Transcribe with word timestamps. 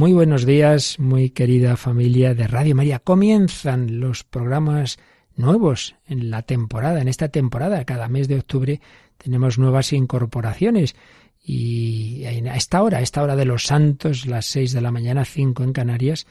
Muy 0.00 0.14
buenos 0.14 0.46
días, 0.46 0.98
muy 0.98 1.28
querida 1.28 1.76
familia 1.76 2.32
de 2.32 2.46
Radio 2.46 2.74
María. 2.74 3.00
Comienzan 3.00 4.00
los 4.00 4.24
programas 4.24 4.98
nuevos 5.36 5.94
en 6.06 6.30
la 6.30 6.40
temporada, 6.40 7.02
en 7.02 7.08
esta 7.08 7.28
temporada. 7.28 7.84
Cada 7.84 8.08
mes 8.08 8.26
de 8.26 8.36
octubre 8.36 8.80
tenemos 9.18 9.58
nuevas 9.58 9.92
incorporaciones. 9.92 10.96
Y 11.44 12.24
a 12.24 12.54
esta 12.54 12.82
hora, 12.82 12.96
a 12.96 13.02
esta 13.02 13.22
hora 13.22 13.36
de 13.36 13.44
los 13.44 13.64
santos, 13.64 14.24
las 14.24 14.46
seis 14.46 14.72
de 14.72 14.80
la 14.80 14.90
mañana, 14.90 15.26
cinco 15.26 15.64
en 15.64 15.74
Canarias, 15.74 16.26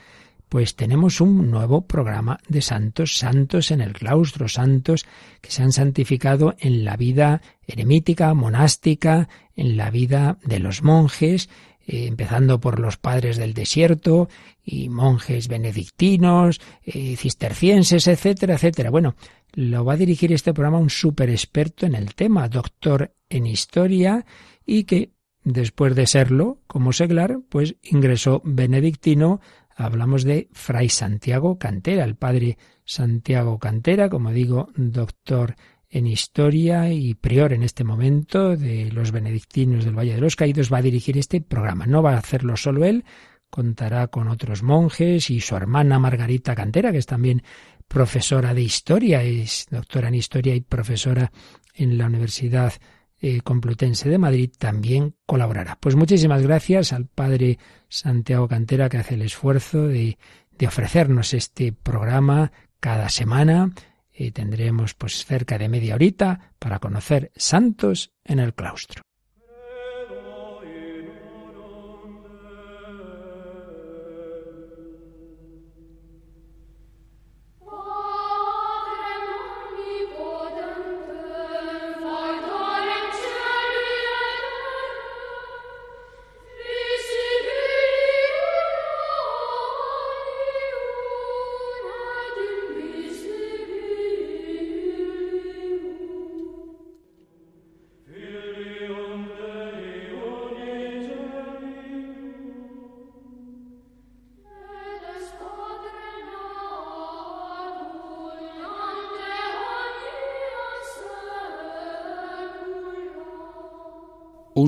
pues 0.49 0.75
tenemos 0.75 1.21
un 1.21 1.51
nuevo 1.51 1.81
programa 1.81 2.39
de 2.47 2.63
santos, 2.63 3.20
santos 3.20 3.70
en 3.70 3.81
el 3.81 3.93
claustro, 3.93 4.47
santos 4.47 5.05
que 5.41 5.51
se 5.51 5.61
han 5.61 5.73
santificado 5.73 6.55
en 6.57 6.83
la 6.83 6.97
vida 6.97 7.43
eremítica, 7.67 8.33
monástica, 8.33 9.29
en 9.55 9.77
la 9.77 9.91
vida 9.91 10.39
de 10.43 10.57
los 10.57 10.81
monjes, 10.81 11.49
eh, 11.91 12.05
empezando 12.05 12.59
por 12.59 12.79
los 12.79 12.97
padres 12.97 13.37
del 13.37 13.55
desierto 13.55 14.29
y 14.63 14.89
monjes 14.89 15.47
benedictinos, 15.47 16.61
eh, 16.83 17.15
cistercienses, 17.18 18.05
etcétera, 18.07 18.54
etcétera. 18.54 18.91
Bueno, 18.91 19.15
lo 19.54 19.83
va 19.83 19.93
a 19.93 19.97
dirigir 19.97 20.31
este 20.31 20.54
programa 20.54 20.78
un 20.78 20.91
súper 20.91 21.31
experto 21.31 21.87
en 21.87 21.95
el 21.95 22.14
tema, 22.14 22.47
doctor 22.47 23.15
en 23.28 23.47
historia 23.47 24.23
y 24.67 24.83
que 24.83 25.14
después 25.43 25.95
de 25.95 26.05
serlo 26.05 26.61
como 26.67 26.93
seglar, 26.93 27.39
pues 27.50 27.75
ingresó 27.81 28.43
benedictino. 28.45 29.42
Hablamos 29.75 30.23
de 30.25 30.47
Fray 30.51 30.89
Santiago 30.89 31.57
Cantera, 31.57 32.03
el 32.03 32.16
padre 32.16 32.59
Santiago 32.86 33.58
Cantera, 33.58 34.09
como 34.09 34.31
digo, 34.31 34.69
doctor 34.75 35.56
en 35.89 36.08
historia 36.08 36.92
y 36.92 37.16
prior 37.16 37.53
en 37.53 37.64
este 37.64 37.84
momento 37.84 38.56
de 38.56 38.92
los 38.92 39.11
benedictinos 39.11 39.86
del 39.86 39.98
Valle 39.98 40.16
de 40.16 40.22
los 40.22 40.36
Caídos, 40.36 40.72
va 40.72 40.78
a 40.78 40.84
dirigir 40.84 41.17
este 41.17 41.42
programa. 41.42 41.88
No 41.88 42.03
va 42.03 42.14
a 42.14 42.20
hacerlo 42.20 42.56
solo 42.58 42.86
él, 42.86 43.03
contará 43.50 44.08
con 44.08 44.28
otros 44.28 44.62
monjes 44.62 45.30
y 45.30 45.42
su 45.42 45.56
hermana 45.56 45.98
Margarita 45.98 46.56
Cantera, 46.56 46.92
que 46.92 47.00
es 47.00 47.08
también 47.08 47.42
profesora 47.88 48.54
de 48.54 48.62
historia, 48.62 49.23
es 49.23 49.66
doctora 49.72 50.09
en 50.09 50.16
historia 50.16 50.54
y 50.54 50.62
profesora 50.62 51.31
en 51.73 51.98
la 51.98 52.06
Universidad 52.06 52.74
eh, 53.22 53.42
Complutense 53.42 54.09
de 54.09 54.18
Madrid, 54.18 54.52
también 54.58 55.16
colaborará. 55.26 55.78
Pues 55.81 55.96
muchísimas 55.96 56.44
gracias 56.44 56.94
al 56.94 57.08
padre 57.08 57.58
Santiago 57.90 58.48
Cantera 58.48 58.90
que 58.90 58.98
hace 58.98 59.16
el 59.16 59.24
esfuerzo 59.24 59.88
de, 59.88 60.18
de 60.52 60.68
ofrecernos 60.68 61.34
este 61.34 61.74
programa 61.74 62.52
cada 62.80 63.09
semana 63.09 63.72
y 64.20 64.31
tendremos 64.31 64.94
pues 64.94 65.25
cerca 65.25 65.58
de 65.58 65.70
media 65.70 65.95
horita 65.95 66.52
para 66.59 66.80
conocer 66.80 67.31
santos 67.36 68.12
en 68.23 68.39
el 68.39 68.53
claustro. 68.53 69.02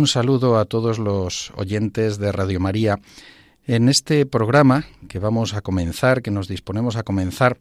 Un 0.02 0.08
saludo 0.08 0.58
a 0.58 0.66
todos 0.66 0.98
los 0.98 1.54
oyentes 1.58 2.18
de 2.18 2.32
Radio 2.32 2.60
María. 2.60 3.00
En 3.68 3.88
este 3.88 4.26
programa 4.26 4.88
que 5.08 5.20
vamos 5.20 5.54
a 5.54 5.62
comenzar, 5.62 6.24
que 6.24 6.32
nos 6.32 6.48
disponemos 6.48 6.96
a 6.96 7.04
comenzar, 7.04 7.60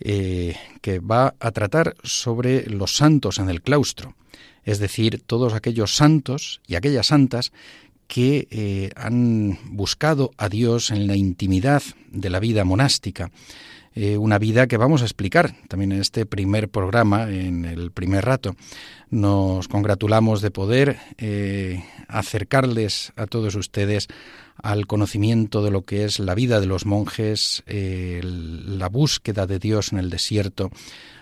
eh, 0.00 0.56
que 0.80 1.00
va 1.00 1.34
a 1.38 1.50
tratar 1.50 1.94
sobre 2.02 2.64
los 2.70 2.96
santos 2.96 3.38
en 3.38 3.50
el 3.50 3.60
claustro, 3.60 4.14
es 4.64 4.78
decir, 4.78 5.22
todos 5.26 5.52
aquellos 5.52 5.94
santos 5.94 6.62
y 6.66 6.76
aquellas 6.76 7.08
santas 7.08 7.52
que 8.06 8.48
eh, 8.50 8.88
han 8.96 9.58
buscado 9.66 10.30
a 10.38 10.48
Dios 10.48 10.90
en 10.90 11.06
la 11.06 11.16
intimidad 11.16 11.82
de 12.10 12.30
la 12.30 12.40
vida 12.40 12.64
monástica, 12.64 13.30
eh, 13.94 14.16
una 14.18 14.38
vida 14.38 14.66
que 14.66 14.76
vamos 14.76 15.02
a 15.02 15.04
explicar 15.04 15.54
también 15.68 15.92
en 15.92 16.00
este 16.00 16.26
primer 16.26 16.68
programa, 16.68 17.30
en 17.30 17.64
el 17.64 17.92
primer 17.92 18.24
rato. 18.24 18.56
Nos 19.10 19.68
congratulamos 19.68 20.42
de 20.42 20.50
poder 20.50 20.98
eh, 21.18 21.84
acercarles 22.08 23.12
a 23.16 23.26
todos 23.26 23.54
ustedes 23.54 24.08
al 24.56 24.86
conocimiento 24.86 25.62
de 25.62 25.70
lo 25.70 25.82
que 25.82 26.04
es 26.04 26.18
la 26.18 26.34
vida 26.34 26.60
de 26.60 26.66
los 26.66 26.86
monjes, 26.86 27.64
la 27.66 28.88
búsqueda 28.88 29.46
de 29.46 29.58
Dios 29.58 29.92
en 29.92 29.98
el 29.98 30.10
desierto, 30.10 30.70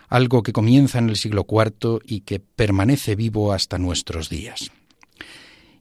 algo 0.08 0.42
que 0.42 0.52
comienza 0.52 0.98
en 0.98 1.08
el 1.08 1.16
siglo 1.16 1.46
IV 1.48 2.00
y 2.04 2.20
que 2.20 2.40
permanece 2.40 3.16
vivo 3.16 3.52
hasta 3.52 3.78
nuestros 3.78 4.28
días. 4.28 4.70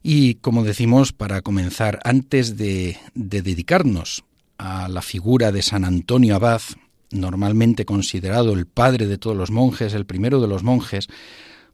Y 0.04 0.36
como 0.36 0.64
decimos, 0.64 1.14
para 1.14 1.42
comenzar, 1.42 2.00
antes 2.04 2.58
de 2.58 2.98
dedicarnos 3.14 4.24
a 4.62 4.88
la 4.88 5.02
figura 5.02 5.52
de 5.52 5.64
San 5.64 5.84
Antonio 5.84 6.36
Abad, 6.36 6.62
normalmente 7.10 7.84
considerado 7.84 8.54
el 8.54 8.68
padre 8.68 9.08
de 9.08 9.18
todos 9.18 9.36
los 9.36 9.50
monjes, 9.50 9.96
el 9.96 10.06
primero 10.06 10.40
de 10.40 10.48
los 10.48 10.62
monjes, 10.62 11.08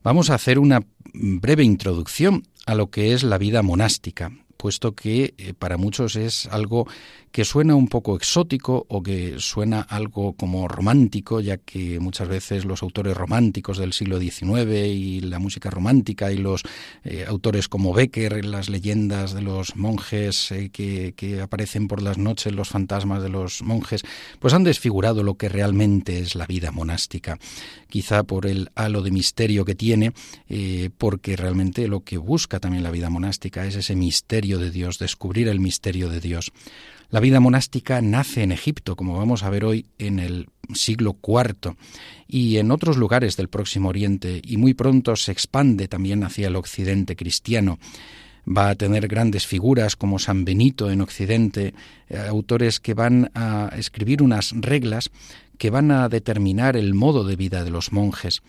vamos 0.03 0.29
a 0.29 0.35
hacer 0.35 0.57
una 0.57 0.79
breve 1.13 1.63
introducción 1.63 2.47
a 2.65 2.75
lo 2.75 2.89
que 2.89 3.13
es 3.13 3.23
la 3.23 3.37
vida 3.37 3.61
monástica, 3.61 4.31
puesto 4.57 4.93
que 4.93 5.33
eh, 5.37 5.53
para 5.57 5.77
muchos 5.77 6.15
es 6.15 6.47
algo 6.47 6.87
que 7.31 7.45
suena 7.45 7.75
un 7.75 7.87
poco 7.87 8.15
exótico 8.15 8.85
o 8.89 9.03
que 9.03 9.35
suena 9.37 9.81
algo 9.81 10.33
como 10.33 10.67
romántico, 10.67 11.39
ya 11.39 11.57
que 11.57 11.99
muchas 11.99 12.27
veces 12.27 12.65
los 12.65 12.81
autores 12.81 13.15
románticos 13.15 13.77
del 13.77 13.93
siglo 13.93 14.19
XIX 14.19 14.71
y 14.87 15.21
la 15.21 15.37
música 15.37 15.69
romántica 15.69 16.31
y 16.31 16.37
los 16.37 16.63
eh, 17.03 17.25
autores 17.27 17.67
como 17.67 17.93
Becker, 17.93 18.43
las 18.43 18.69
leyendas 18.69 19.33
de 19.33 19.41
los 19.43 19.75
monjes 19.75 20.51
eh, 20.51 20.69
que, 20.71 21.41
aparecen 21.41 21.87
por 21.87 22.01
las 22.01 22.17
noches, 22.17 22.53
los 22.53 22.69
fantasmas 22.69 23.21
de 23.21 23.29
los 23.29 23.61
monjes, 23.61 24.01
pues 24.39 24.53
han 24.53 24.63
desfigurado 24.63 25.21
lo 25.21 25.35
que 25.35 25.49
realmente 25.49 26.19
es 26.19 26.33
la 26.33 26.47
vida 26.47 26.71
monástica, 26.71 27.37
quizá 27.87 28.23
por 28.23 28.47
el 28.47 28.71
halo 28.73 29.03
de 29.03 29.11
misterio 29.11 29.63
que 29.63 29.75
tiene, 29.75 30.13
porque 30.97 31.35
realmente 31.35 31.87
lo 31.87 31.99
que 31.99 32.17
busca 32.17 32.59
también 32.59 32.83
la 32.83 32.91
vida 32.91 33.09
monástica 33.09 33.65
es 33.65 33.75
ese 33.75 33.95
misterio 33.95 34.46
de 34.55 34.71
Dios, 34.71 34.99
descubrir 34.99 35.49
el 35.49 35.59
misterio 35.59 36.09
de 36.09 36.21
Dios. 36.21 36.53
La 37.09 37.19
vida 37.19 37.39
monástica 37.39 38.01
nace 38.01 38.43
en 38.43 38.51
Egipto, 38.51 38.95
como 38.95 39.17
vamos 39.17 39.43
a 39.43 39.49
ver 39.49 39.65
hoy, 39.65 39.85
en 39.97 40.19
el 40.19 40.47
siglo 40.73 41.17
IV 41.21 41.75
y 42.27 42.57
en 42.57 42.71
otros 42.71 42.97
lugares 42.97 43.37
del 43.37 43.49
Próximo 43.49 43.89
Oriente, 43.89 44.41
y 44.43 44.57
muy 44.57 44.73
pronto 44.73 45.15
se 45.15 45.31
expande 45.31 45.87
también 45.87 46.23
hacia 46.23 46.47
el 46.47 46.55
occidente 46.55 47.15
cristiano. 47.15 47.79
Va 48.47 48.69
a 48.69 48.75
tener 48.75 49.07
grandes 49.07 49.45
figuras 49.45 49.95
como 49.97 50.19
San 50.19 50.45
Benito 50.45 50.89
en 50.89 51.01
Occidente, 51.01 51.73
eh, 52.09 52.17
autores 52.17 52.79
que 52.79 52.93
van 52.93 53.29
a 53.35 53.71
escribir 53.77 54.23
unas 54.23 54.53
reglas 54.55 55.09
que 55.57 55.69
van 55.69 55.91
a 55.91 56.07
determinar 56.07 56.77
el 56.77 56.93
modo 56.93 57.23
de 57.23 57.35
vida 57.35 57.63
de 57.63 57.71
los 57.71 57.91
monjes. 57.91 58.41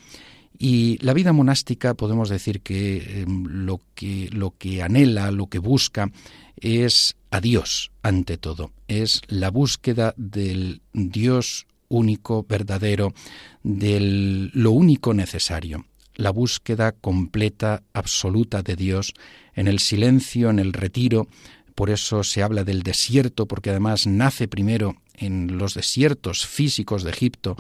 Y 0.57 0.99
la 1.05 1.13
vida 1.13 1.33
monástica 1.33 1.95
podemos 1.95 2.29
decir 2.29 2.61
que, 2.61 3.23
em, 3.23 3.45
lo 3.45 3.81
que 3.95 4.29
lo 4.33 4.55
que 4.57 4.83
anhela, 4.83 5.31
lo 5.31 5.47
que 5.47 5.59
busca 5.59 6.11
es 6.57 7.17
a 7.31 7.41
Dios 7.41 7.91
ante 8.03 8.39
todo, 8.39 8.73
es 8.89 9.23
la 9.29 9.51
búsqueda 9.51 10.15
del 10.17 10.81
Dios 10.93 11.67
único, 11.89 12.45
verdadero, 12.49 13.15
de 13.63 14.51
lo 14.53 14.73
único 14.73 15.15
necesario, 15.15 15.87
la 16.15 16.31
búsqueda 16.31 16.93
completa, 16.93 17.83
absoluta 17.93 18.63
de 18.63 18.77
Dios, 18.77 19.15
en 19.55 19.69
el 19.69 19.79
silencio, 19.79 20.51
en 20.51 20.59
el 20.59 20.73
retiro, 20.73 21.29
por 21.75 21.91
eso 21.91 22.25
se 22.25 22.43
habla 22.43 22.65
del 22.65 22.83
desierto, 22.83 23.47
porque 23.47 23.71
además 23.71 24.07
nace 24.07 24.49
primero 24.49 24.97
en 25.15 25.59
los 25.59 25.75
desiertos 25.75 26.47
físicos 26.47 27.05
de 27.05 27.11
Egipto, 27.11 27.57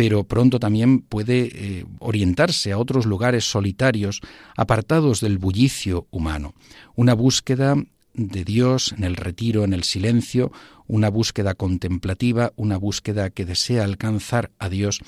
pero 0.00 0.24
pronto 0.24 0.58
también 0.58 1.02
puede 1.02 1.50
eh, 1.52 1.84
orientarse 1.98 2.72
a 2.72 2.78
otros 2.78 3.04
lugares 3.04 3.44
solitarios, 3.44 4.22
apartados 4.56 5.20
del 5.20 5.36
bullicio 5.36 6.06
humano. 6.10 6.54
Una 6.96 7.12
búsqueda 7.12 7.76
de 8.14 8.44
Dios 8.44 8.94
en 8.96 9.04
el 9.04 9.14
retiro, 9.14 9.62
en 9.62 9.74
el 9.74 9.84
silencio, 9.84 10.52
una 10.86 11.10
búsqueda 11.10 11.52
contemplativa, 11.52 12.54
una 12.56 12.78
búsqueda 12.78 13.28
que 13.28 13.44
desea 13.44 13.84
alcanzar 13.84 14.50
a 14.58 14.70
Dios 14.70 15.00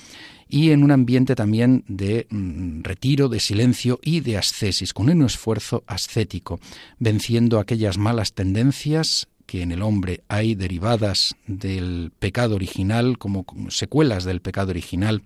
y 0.47 0.69
en 0.69 0.83
un 0.83 0.91
ambiente 0.91 1.33
también 1.33 1.83
de 1.87 2.27
mm, 2.29 2.83
retiro, 2.83 3.29
de 3.29 3.39
silencio 3.39 3.99
y 4.03 4.19
de 4.19 4.37
ascesis, 4.37 4.93
con 4.93 5.09
un 5.09 5.23
esfuerzo 5.23 5.83
ascético, 5.87 6.59
venciendo 6.99 7.57
aquellas 7.57 7.97
malas 7.97 8.33
tendencias 8.33 9.27
que 9.53 9.61
en 9.61 9.71
el 9.71 9.83
hombre 9.83 10.23
hay 10.29 10.55
derivadas 10.55 11.35
del 11.45 12.11
pecado 12.17 12.55
original, 12.55 13.19
como 13.19 13.45
secuelas 13.69 14.23
del 14.23 14.41
pecado 14.41 14.71
original, 14.71 15.21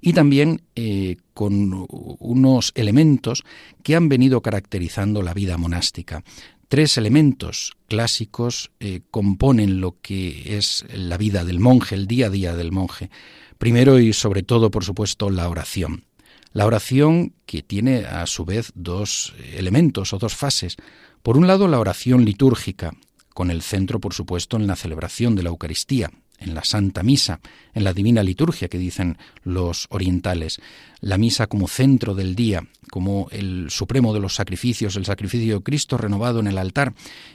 y 0.00 0.14
también 0.14 0.62
eh, 0.76 1.18
con 1.34 1.86
unos 1.90 2.72
elementos 2.74 3.44
que 3.82 3.96
han 3.96 4.08
venido 4.08 4.40
caracterizando 4.40 5.20
la 5.20 5.34
vida 5.34 5.58
monástica. 5.58 6.24
Tres 6.68 6.96
elementos 6.96 7.74
clásicos 7.86 8.70
eh, 8.80 9.02
componen 9.10 9.82
lo 9.82 10.00
que 10.00 10.56
es 10.56 10.86
la 10.94 11.18
vida 11.18 11.44
del 11.44 11.60
monje, 11.60 11.94
el 11.94 12.06
día 12.06 12.28
a 12.28 12.30
día 12.30 12.56
del 12.56 12.72
monje. 12.72 13.10
Primero 13.58 13.98
y 13.98 14.14
sobre 14.14 14.42
todo, 14.42 14.70
por 14.70 14.84
supuesto, 14.84 15.28
la 15.28 15.50
oración. 15.50 16.06
La 16.54 16.64
oración 16.64 17.34
que 17.44 17.62
tiene 17.62 18.06
a 18.06 18.26
su 18.26 18.46
vez 18.46 18.72
dos 18.74 19.34
elementos 19.54 20.14
o 20.14 20.18
dos 20.18 20.34
fases. 20.34 20.78
Por 21.22 21.36
un 21.36 21.46
lado, 21.46 21.68
la 21.68 21.78
oración 21.78 22.24
litúrgica, 22.24 22.92
con 23.32 23.50
el 23.50 23.62
centro, 23.62 24.00
por 24.00 24.12
supuesto, 24.12 24.56
en 24.56 24.66
la 24.66 24.76
celebración 24.76 25.36
de 25.36 25.44
la 25.44 25.50
Eucaristía, 25.50 26.10
en 26.42 26.54
la 26.54 26.64
Santa 26.64 27.02
Misa, 27.02 27.40
en 27.74 27.84
la 27.84 27.94
Divina 27.94 28.22
Liturgia 28.22 28.68
que 28.68 28.78
dicen 28.78 29.16
los 29.44 29.86
orientales, 29.90 30.60
la 31.00 31.18
misa 31.18 31.46
como 31.46 31.68
centro 31.68 32.14
del 32.14 32.34
día, 32.34 32.66
como 32.90 33.28
el 33.30 33.70
supremo 33.70 34.12
de 34.12 34.20
los 34.20 34.34
sacrificios, 34.34 34.96
el 34.96 35.06
sacrificio 35.06 35.56
de 35.56 35.62
Cristo 35.62 35.96
renovado 35.96 36.40
en 36.40 36.48
el 36.48 36.58
altar 36.58 36.94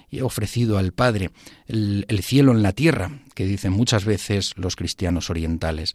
y 0.09 0.21
ofrecido 0.21 0.77
al 0.77 0.91
Padre, 0.91 1.31
el, 1.67 2.05
cielo 2.21 2.51
en 2.51 2.63
la 2.63 2.73
tierra, 2.73 3.19
que 3.33 3.45
dicen 3.45 3.71
muchas 3.71 4.05
veces 4.05 4.53
los 4.57 4.75
cristianos 4.75 5.29
orientales. 5.29 5.93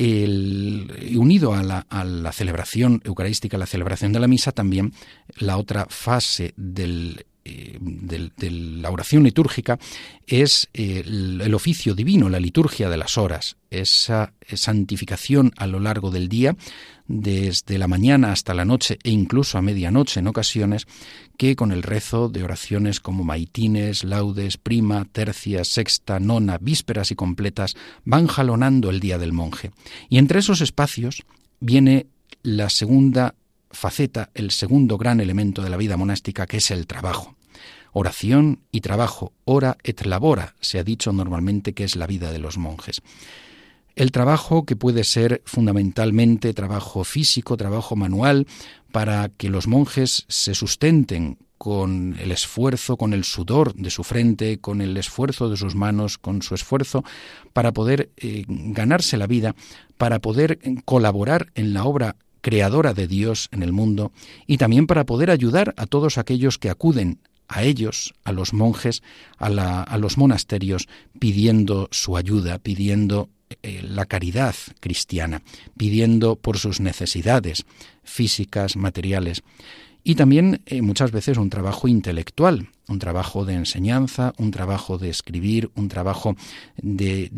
El, 0.00 1.14
unido 1.18 1.52
a 1.52 1.62
la, 1.62 1.86
a 1.90 2.04
la, 2.04 2.32
celebración 2.32 3.02
eucarística, 3.04 3.58
la 3.58 3.66
celebración 3.66 4.12
de 4.12 4.20
la 4.20 4.28
misa, 4.28 4.50
también 4.50 4.94
la 5.36 5.58
otra 5.58 5.86
fase 5.90 6.54
del 6.56 7.26
eh, 7.44 7.78
de, 7.80 8.50
la 8.50 8.90
oración 8.90 9.22
litúrgica 9.22 9.78
es 10.26 10.68
eh, 10.74 11.02
el, 11.04 11.54
oficio 11.54 11.94
divino, 11.94 12.28
la 12.28 12.40
liturgia 12.40 12.88
de 12.88 12.96
las 12.96 13.18
horas, 13.18 13.56
esa 13.70 14.32
santificación 14.52 15.52
a 15.56 15.66
lo 15.66 15.80
largo 15.80 16.10
del 16.10 16.28
día, 16.28 16.56
desde 17.06 17.78
la 17.78 17.88
mañana 17.88 18.30
hasta 18.30 18.54
la 18.54 18.64
noche 18.64 18.98
e 19.02 19.10
incluso 19.10 19.58
a 19.58 19.62
medianoche 19.62 20.20
en 20.20 20.28
ocasiones, 20.28 20.86
que 21.36 21.56
con 21.56 21.72
el 21.72 21.82
rezo 21.82 22.28
de 22.28 22.44
oraciones 22.44 23.00
como 23.00 23.24
maitines, 23.24 24.04
laudes, 24.04 24.56
prima, 24.56 25.06
tercia, 25.10 25.64
sexta, 25.64 26.20
nona, 26.20 26.58
vísperas 26.58 27.10
y 27.10 27.16
completas 27.16 27.74
van 28.04 28.26
jalonando 28.26 28.90
el 28.90 29.00
día 29.00 29.18
del 29.18 29.32
monje. 29.32 29.72
Y 30.08 30.18
entre 30.18 30.38
esos 30.38 30.60
espacios 30.60 31.24
viene 31.58 32.06
la 32.42 32.70
segunda 32.70 33.34
faceta, 33.70 34.30
el 34.34 34.50
segundo 34.50 34.98
gran 34.98 35.20
elemento 35.20 35.62
de 35.62 35.70
la 35.70 35.76
vida 35.76 35.96
monástica, 35.96 36.46
que 36.46 36.58
es 36.58 36.70
el 36.70 36.86
trabajo. 36.86 37.36
Oración 37.92 38.60
y 38.70 38.80
trabajo, 38.80 39.32
ora 39.44 39.76
et 39.82 40.06
labora, 40.06 40.54
se 40.60 40.78
ha 40.78 40.84
dicho 40.84 41.12
normalmente 41.12 41.72
que 41.72 41.84
es 41.84 41.96
la 41.96 42.06
vida 42.06 42.30
de 42.30 42.38
los 42.38 42.56
monjes. 42.56 43.02
El 43.96 44.12
trabajo 44.12 44.64
que 44.64 44.76
puede 44.76 45.04
ser 45.04 45.42
fundamentalmente 45.44 46.54
trabajo 46.54 47.02
físico, 47.04 47.56
trabajo 47.56 47.96
manual, 47.96 48.46
para 48.92 49.28
que 49.28 49.50
los 49.50 49.66
monjes 49.66 50.24
se 50.28 50.54
sustenten 50.54 51.38
con 51.58 52.16
el 52.18 52.32
esfuerzo, 52.32 52.96
con 52.96 53.12
el 53.12 53.24
sudor 53.24 53.74
de 53.74 53.90
su 53.90 54.02
frente, 54.02 54.60
con 54.60 54.80
el 54.80 54.96
esfuerzo 54.96 55.50
de 55.50 55.58
sus 55.58 55.74
manos, 55.74 56.16
con 56.16 56.40
su 56.40 56.54
esfuerzo 56.54 57.04
para 57.52 57.72
poder 57.72 58.10
eh, 58.16 58.44
ganarse 58.48 59.18
la 59.18 59.26
vida, 59.26 59.54
para 59.98 60.20
poder 60.20 60.58
colaborar 60.86 61.52
en 61.54 61.74
la 61.74 61.84
obra 61.84 62.16
creadora 62.40 62.94
de 62.94 63.06
Dios 63.06 63.48
en 63.52 63.62
el 63.62 63.72
mundo 63.72 64.12
y 64.46 64.56
también 64.56 64.86
para 64.86 65.04
poder 65.04 65.30
ayudar 65.30 65.74
a 65.76 65.86
todos 65.86 66.18
aquellos 66.18 66.58
que 66.58 66.70
acuden 66.70 67.18
a 67.50 67.64
ellos, 67.64 68.14
a 68.24 68.32
los 68.32 68.52
monjes, 68.54 69.02
a, 69.38 69.98
los 69.98 70.16
monasterios, 70.16 70.88
pidiendo 71.18 71.88
su 71.90 72.16
ayuda, 72.16 72.58
pidiendo 72.58 73.28
eh, 73.62 73.82
la 73.82 74.06
caridad 74.06 74.54
cristiana, 74.78 75.42
pidiendo 75.76 76.36
por 76.36 76.58
sus 76.58 76.78
necesidades 76.80 77.66
físicas, 78.04 78.76
materiales. 78.76 79.42
Y 80.04 80.14
también 80.14 80.62
eh, 80.66 80.80
muchas 80.80 81.10
veces 81.10 81.38
un 81.38 81.50
trabajo 81.50 81.88
intelectual, 81.88 82.68
un 82.86 83.00
trabajo 83.00 83.44
de 83.44 83.54
enseñanza, 83.54 84.32
un 84.38 84.52
trabajo 84.52 84.96
de 84.96 85.10
escribir, 85.10 85.70
un 85.74 85.88
trabajo 85.88 86.36
de 86.76 87.30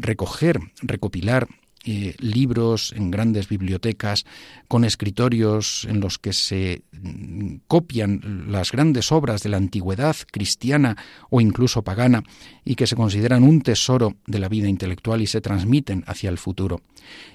recoger, 0.00 0.60
recopilar 0.82 1.48
eh, 1.88 2.16
libros 2.18 2.92
en 2.96 3.12
grandes 3.12 3.48
bibliotecas, 3.48 4.24
con 4.66 4.84
escritorios 4.84 5.86
en 5.88 6.00
los 6.00 6.18
que 6.18 6.32
se 6.32 6.82
mm, 6.90 7.58
copian 7.68 8.46
las 8.48 8.72
grandes 8.72 9.12
obras 9.12 9.44
de 9.44 9.50
la 9.50 9.56
antigüedad 9.56 10.16
cristiana 10.32 10.96
o 11.30 11.40
incluso 11.40 11.82
pagana 11.82 12.24
y 12.64 12.74
que 12.74 12.88
se 12.88 12.96
consideran 12.96 13.44
un 13.44 13.62
tesoro 13.62 14.16
de 14.26 14.40
la 14.40 14.48
vida 14.48 14.68
intelectual 14.68 15.22
y 15.22 15.28
se 15.28 15.40
transmiten 15.40 16.02
hacia 16.08 16.28
el 16.28 16.38
futuro. 16.38 16.82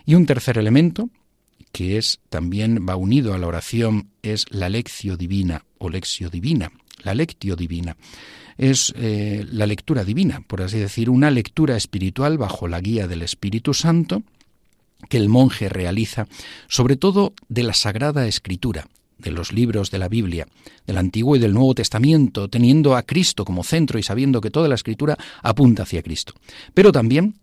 Y 0.06 0.16
un 0.16 0.26
tercer 0.26 0.58
elemento, 0.58 1.10
que 1.72 1.98
es 1.98 2.20
también 2.30 2.86
va 2.88 2.98
unido 2.98 3.34
a 3.34 3.38
la 3.38 3.48
oración, 3.48 4.10
es 4.22 4.46
la 4.50 4.68
lección 4.68 5.18
divina 5.18 5.64
o 5.78 5.90
lección 5.90 6.30
divina, 6.30 6.74
la 7.04 7.14
lectio 7.14 7.56
divina 7.56 7.96
es 8.58 8.94
eh, 8.96 9.44
la 9.50 9.66
lectura 9.66 10.04
divina, 10.04 10.42
por 10.46 10.62
así 10.62 10.78
decir, 10.78 11.10
una 11.10 11.32
lectura 11.32 11.76
espiritual 11.76 12.38
bajo 12.38 12.68
la 12.68 12.80
guía 12.80 13.08
del 13.08 13.24
Espíritu 13.24 13.74
Santo, 13.74 14.22
que 15.10 15.18
el 15.18 15.30
monje 15.30 15.70
realiza, 15.70 16.28
sobre 16.68 16.96
todo 16.96 17.34
de 17.50 17.64
la 17.64 17.74
Sagrada 17.74 18.28
Escritura, 18.28 18.88
de 19.18 19.32
los 19.32 19.54
libros 19.54 19.92
de 19.92 20.00
la 20.00 20.10
Biblia, 20.10 20.48
del 20.86 20.98
Antiguo 20.98 21.36
y 21.36 21.40
del 21.40 21.54
Nuevo 21.54 21.76
Testamento, 21.76 22.48
teniendo 22.50 22.96
a 22.96 23.04
Cristo 23.04 23.46
como 23.46 23.64
centro 23.64 24.00
y 24.00 24.04
sabiendo 24.04 24.42
que 24.42 24.52
toda 24.52 24.68
la 24.68 24.76
Escritura 24.76 25.18
apunta 25.44 25.84
hacia 25.84 26.04
Cristo. 26.04 26.34
Pero 26.74 26.92
también 26.92 27.36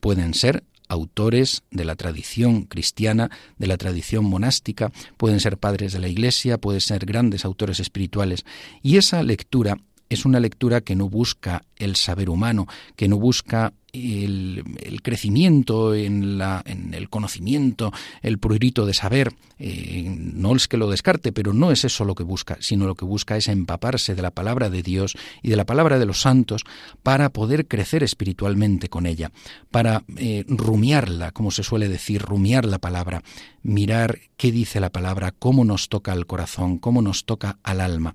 pueden 0.00 0.34
ser 0.34 0.64
autores 0.88 1.62
de 1.70 1.84
la 1.84 1.96
tradición 1.96 2.64
cristiana, 2.64 3.30
de 3.56 3.66
la 3.66 3.78
tradición 3.78 4.26
monástica, 4.26 4.92
pueden 5.16 5.40
ser 5.40 5.56
padres 5.56 5.92
de 5.92 6.00
la 6.00 6.08
Iglesia, 6.08 6.58
pueden 6.58 6.80
ser 6.82 7.06
grandes 7.06 7.44
autores 7.44 7.80
espirituales. 7.80 8.44
Y 8.82 8.98
esa 8.98 9.22
lectura 9.22 9.78
es 10.10 10.26
una 10.26 10.40
lectura 10.40 10.82
que 10.82 10.94
no 10.94 11.08
busca 11.08 11.64
el 11.76 11.96
saber 11.96 12.28
humano, 12.28 12.66
que 12.96 13.08
no 13.08 13.18
busca 13.18 13.72
el, 13.92 15.00
crecimiento 15.02 15.94
en, 15.94 16.38
la, 16.38 16.62
en, 16.64 16.94
el 16.94 17.10
conocimiento, 17.10 17.92
el 18.22 18.38
prurito 18.38 18.86
de 18.86 18.94
saber, 18.94 19.34
eh, 19.58 20.04
no 20.16 20.56
es 20.56 20.66
que 20.66 20.78
lo 20.78 20.88
descarte, 20.88 21.32
pero 21.32 21.52
no 21.52 21.70
es 21.70 21.84
eso 21.84 22.04
lo 22.04 22.14
que 22.14 22.22
busca, 22.22 22.56
sino 22.60 22.86
lo 22.86 22.94
que 22.94 23.04
busca 23.04 23.36
es 23.36 23.48
empaparse 23.48 24.14
de 24.14 24.22
la 24.22 24.30
palabra 24.30 24.70
de 24.70 24.82
Dios 24.82 25.16
y 25.42 25.50
de 25.50 25.56
la 25.56 25.66
palabra 25.66 25.98
de 25.98 26.06
los 26.06 26.22
santos 26.22 26.64
para 27.02 27.30
poder 27.30 27.68
crecer 27.68 28.02
espiritualmente 28.02 28.88
con 28.88 29.06
ella, 29.06 29.30
para 29.70 30.04
eh, 30.16 30.44
rumiarla, 30.48 31.32
como 31.32 31.50
se 31.50 31.62
suele 31.62 31.88
decir, 31.88 32.22
rumiar 32.22 32.64
la 32.64 32.78
palabra, 32.78 33.22
mirar 33.62 34.18
qué 34.36 34.50
dice 34.50 34.80
la 34.80 34.90
palabra, 34.90 35.32
cómo 35.38 35.64
nos 35.64 35.88
toca 35.88 36.12
al 36.12 36.26
corazón, 36.26 36.78
cómo 36.78 37.02
nos 37.02 37.26
toca 37.26 37.58
al 37.62 37.80
alma. 37.80 38.14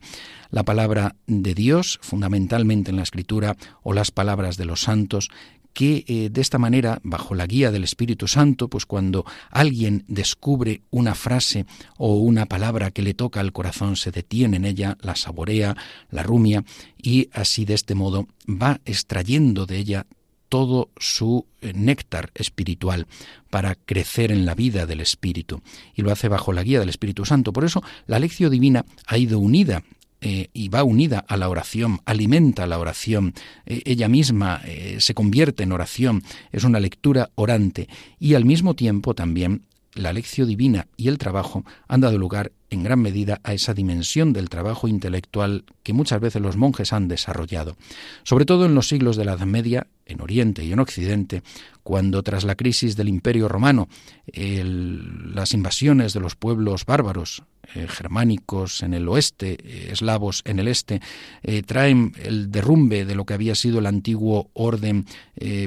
La 0.50 0.64
palabra 0.64 1.16
de 1.28 1.54
Dios, 1.54 2.00
fundamentalmente 2.02 2.90
en 2.90 2.98
la 2.98 3.04
Escritura, 3.04 3.58
o 3.84 3.94
las 3.94 4.12
palabras 4.12 4.58
de 4.58 4.66
los 4.66 4.82
santos, 4.82 5.30
que 5.78 6.06
eh, 6.08 6.30
de 6.32 6.42
esta 6.42 6.58
manera, 6.58 7.00
bajo 7.04 7.36
la 7.36 7.46
guía 7.46 7.70
del 7.70 7.84
Espíritu 7.84 8.28
Santo, 8.28 8.68
pues 8.68 8.88
cuando 8.88 9.26
alguien 9.52 10.06
descubre 10.08 10.82
una 10.90 11.14
frase 11.14 11.68
o 11.98 12.16
una 12.16 12.48
palabra 12.48 12.90
que 12.90 13.04
le 13.04 13.14
toca 13.14 13.42
al 13.42 13.54
corazón, 13.54 13.96
se 13.96 14.10
detiene 14.10 14.58
en 14.58 14.66
ella, 14.66 14.98
la 15.02 15.16
saborea, 15.16 15.78
la 16.10 16.24
rumia, 16.24 16.64
y 17.00 17.30
así 17.32 17.64
de 17.64 17.76
este 17.76 17.94
modo 17.94 18.28
va 18.50 18.82
extrayendo 18.86 19.68
de 19.68 19.78
ella 19.78 20.08
todo 20.50 20.90
su 20.98 21.46
eh, 21.62 21.74
néctar 21.76 22.32
espiritual 22.34 23.06
para 23.52 23.76
crecer 23.76 24.32
en 24.32 24.48
la 24.48 24.56
vida 24.56 24.88
del 24.88 25.00
Espíritu. 25.00 25.62
Y 25.94 26.02
lo 26.02 26.12
hace 26.12 26.28
bajo 26.28 26.54
la 26.54 26.64
guía 26.64 26.80
del 26.80 26.90
Espíritu 26.90 27.24
Santo. 27.24 27.54
Por 27.54 27.66
eso 27.66 27.84
la 28.08 28.18
lección 28.18 28.50
divina 28.50 28.84
ha 29.06 29.20
ido 29.20 29.38
unida 29.38 29.84
eh, 30.20 30.50
y 30.52 30.70
va 30.70 30.84
unida 30.84 31.24
a 31.28 31.38
la 31.38 31.48
oración, 31.48 32.00
alimenta 32.06 32.66
la 32.66 32.80
oración, 32.80 33.36
eh, 33.68 33.84
ella 33.86 34.08
misma 34.08 34.62
eh, 34.66 34.98
se 35.00 35.14
convierte 35.14 35.62
en 35.62 35.72
oración, 35.72 36.24
es 36.52 36.64
una 36.64 36.80
lectura 36.80 37.30
orante 37.36 37.88
y 38.20 38.34
al 38.34 38.44
mismo 38.44 38.74
tiempo 38.74 39.14
también 39.14 39.68
la 39.94 40.14
lección 40.14 40.48
divina 40.48 40.88
y 40.98 41.08
el 41.10 41.20
trabajo 41.20 41.66
han 41.88 42.02
dado 42.02 42.18
lugar 42.18 42.52
en 42.72 42.84
gran 42.84 43.00
medida 43.00 43.40
a 43.44 43.54
esa 43.54 43.76
dimensión 43.76 44.34
del 44.34 44.50
trabajo 44.50 44.88
intelectual 44.88 45.66
que 45.84 45.94
muchas 45.94 46.20
veces 46.20 46.42
los 46.42 46.58
monjes 46.58 46.94
han 46.94 47.08
desarrollado, 47.08 47.78
sobre 48.24 48.46
todo 48.46 48.66
en 48.66 48.74
los 48.74 48.88
siglos 48.88 49.18
de 49.18 49.26
la 49.26 49.34
Edad 49.34 49.46
Media, 49.46 49.86
en 50.08 50.22
Oriente 50.22 50.64
y 50.64 50.74
en 50.74 50.80
Occidente, 50.80 51.44
cuando 51.84 52.24
tras 52.24 52.44
la 52.44 52.56
crisis 52.56 52.96
del 52.96 53.10
Imperio 53.10 53.48
Romano, 53.48 53.88
las 54.34 55.54
invasiones 55.54 56.14
de 56.14 56.20
los 56.20 56.36
pueblos 56.36 56.86
bárbaros, 56.86 57.44
eh, 57.76 57.88
germánicos 57.88 58.82
en 58.82 58.94
el 58.94 59.08
oeste, 59.08 59.58
eh, 59.64 59.90
eslavos 59.92 60.42
en 60.46 60.60
el 60.60 60.68
este, 60.68 61.02
eh, 61.44 61.64
traen 61.64 62.14
el 62.24 62.50
derrumbe 62.50 63.06
de 63.06 63.16
lo 63.16 63.26
que 63.26 63.34
había 63.34 63.56
sido 63.56 63.80
el 63.80 63.86
antiguo 63.86 64.50
orden 64.54 65.06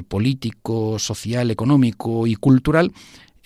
político, 0.07 0.99
social, 0.99 1.49
económico 1.49 2.27
y 2.27 2.35
cultural, 2.35 2.91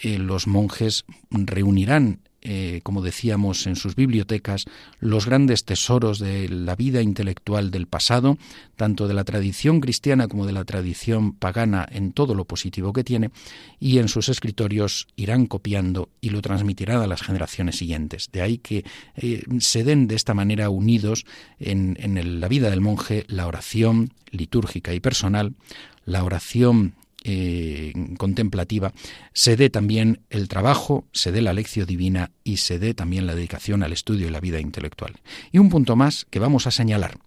los 0.04 0.48
monjes 0.48 1.06
reunirán 1.30 2.20
eh, 2.48 2.82
como 2.84 3.02
decíamos, 3.02 3.66
en 3.66 3.76
sus 3.76 3.96
bibliotecas 3.96 4.66
los 5.00 5.26
grandes 5.26 5.66
tesoros 5.66 6.20
de 6.20 6.48
la 6.48 6.76
vida 6.76 7.02
intelectual 7.02 7.72
del 7.72 7.88
pasado, 7.88 8.38
tanto 8.76 9.08
de 9.08 9.16
la 9.16 9.24
tradición 9.24 9.82
cristiana 9.82 10.28
como 10.28 10.46
de 10.46 10.54
la 10.54 10.64
tradición 10.64 11.34
pagana 11.34 11.88
en 11.92 12.12
todo 12.12 12.36
lo 12.36 12.46
positivo 12.46 12.94
que 12.94 13.04
tiene, 13.04 13.32
y 13.80 13.98
en 13.98 14.10
sus 14.10 14.30
escritorios 14.30 15.08
irán 15.16 15.48
copiando 15.48 16.10
y 16.22 16.30
lo 16.30 16.44
transmitirán 16.44 17.02
a 17.02 17.08
las 17.08 17.24
generaciones 17.24 17.78
siguientes. 17.78 18.30
De 18.32 18.44
ahí 18.44 18.60
que 18.60 18.86
eh, 19.16 19.44
se 19.58 19.84
den 19.84 20.08
de 20.08 20.14
esta 20.14 20.36
manera 20.36 20.70
unidos 20.70 21.26
en, 21.60 21.98
en 22.00 22.40
la 22.40 22.48
vida 22.48 22.70
del 22.70 22.82
monje 22.82 23.26
la 23.28 23.48
oración 23.48 24.14
litúrgica 24.30 24.94
y 24.94 25.00
personal, 25.00 25.56
la 26.06 26.24
oración 26.24 26.94
eh, 27.28 27.92
contemplativa, 28.20 28.94
se 29.34 29.56
dé 29.56 29.72
también 29.72 30.22
el 30.30 30.48
trabajo, 30.48 31.08
se 31.12 31.32
dé 31.32 31.42
la 31.42 31.54
lección 31.54 31.88
divina 31.88 32.30
y 32.44 32.58
se 32.58 32.78
dé 32.78 32.94
también 32.94 33.26
la 33.26 33.34
dedicación 33.34 33.82
al 33.82 33.94
estudio 33.94 34.28
y 34.28 34.30
la 34.30 34.40
vida 34.40 34.60
intelectual. 34.60 35.16
Y 35.52 35.58
un 35.58 35.70
punto 35.70 35.96
más 35.96 36.28
que 36.30 36.38
vamos 36.38 36.68
a 36.68 36.72
señalar. 36.72 37.18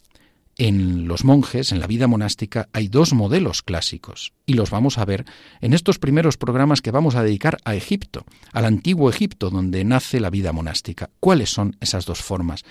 En 0.56 1.08
los 1.08 1.24
monjes, 1.24 1.72
en 1.72 1.80
la 1.80 1.88
vida 1.88 2.06
monástica, 2.06 2.68
hay 2.72 2.86
dos 2.86 3.12
modelos 3.12 3.62
clásicos 3.62 4.32
y 4.46 4.54
los 4.54 4.70
vamos 4.70 4.98
a 4.98 5.04
ver 5.04 5.24
en 5.60 5.72
estos 5.72 5.98
primeros 5.98 6.36
programas 6.36 6.80
que 6.80 6.92
vamos 6.92 7.16
a 7.16 7.24
dedicar 7.24 7.58
a 7.64 7.74
Egipto, 7.74 8.24
al 8.52 8.66
antiguo 8.66 9.10
Egipto 9.10 9.50
donde 9.50 9.84
nace 9.84 10.20
la 10.20 10.30
vida 10.30 10.52
monástica. 10.52 11.10
¿Cuáles 11.18 11.50
son 11.50 11.76
esas 11.80 12.06
dos 12.06 12.22
formas? 12.22 12.64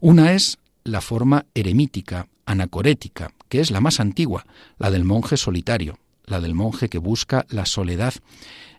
Una 0.00 0.32
es 0.32 0.58
la 0.82 1.00
forma 1.00 1.46
eremítica, 1.54 2.26
anacorética, 2.44 3.32
que 3.48 3.60
es 3.60 3.70
la 3.70 3.80
más 3.80 4.00
antigua, 4.00 4.46
la 4.78 4.90
del 4.90 5.04
monje 5.04 5.36
solitario, 5.36 5.98
la 6.26 6.40
del 6.40 6.54
monje 6.54 6.88
que 6.88 6.98
busca 6.98 7.46
la 7.48 7.66
soledad, 7.66 8.14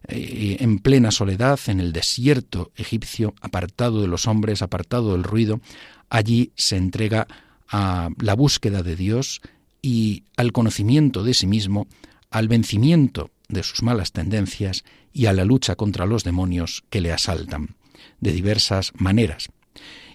eh, 0.07 0.57
en 0.59 0.79
plena 0.79 1.12
soledad, 1.12 1.59
en 1.67 1.79
el 1.79 1.93
desierto 1.93 2.71
egipcio, 2.75 3.33
apartado 3.41 4.01
de 4.01 4.07
los 4.07 4.27
hombres, 4.27 4.62
apartado 4.62 5.13
del 5.13 5.23
ruido, 5.23 5.62
allí 6.09 6.51
se 6.55 6.77
entrega 6.77 7.27
a 7.69 8.09
la 8.19 8.35
búsqueda 8.35 8.83
de 8.83 8.95
Dios 8.95 9.41
y 9.81 10.23
al 10.38 10.51
conocimiento 10.51 11.23
de 11.23 11.33
sí 11.33 11.47
mismo, 11.47 11.88
al 12.29 12.47
vencimiento 12.47 13.31
de 13.50 13.63
sus 13.63 13.83
malas 13.83 14.12
tendencias 14.12 14.83
y 15.12 15.27
a 15.27 15.33
la 15.33 15.45
lucha 15.45 15.75
contra 15.75 16.05
los 16.05 16.23
demonios 16.23 16.83
que 16.89 17.01
le 17.01 17.12
asaltan, 17.12 17.75
de 18.19 18.31
diversas 18.31 18.91
maneras. 18.95 19.50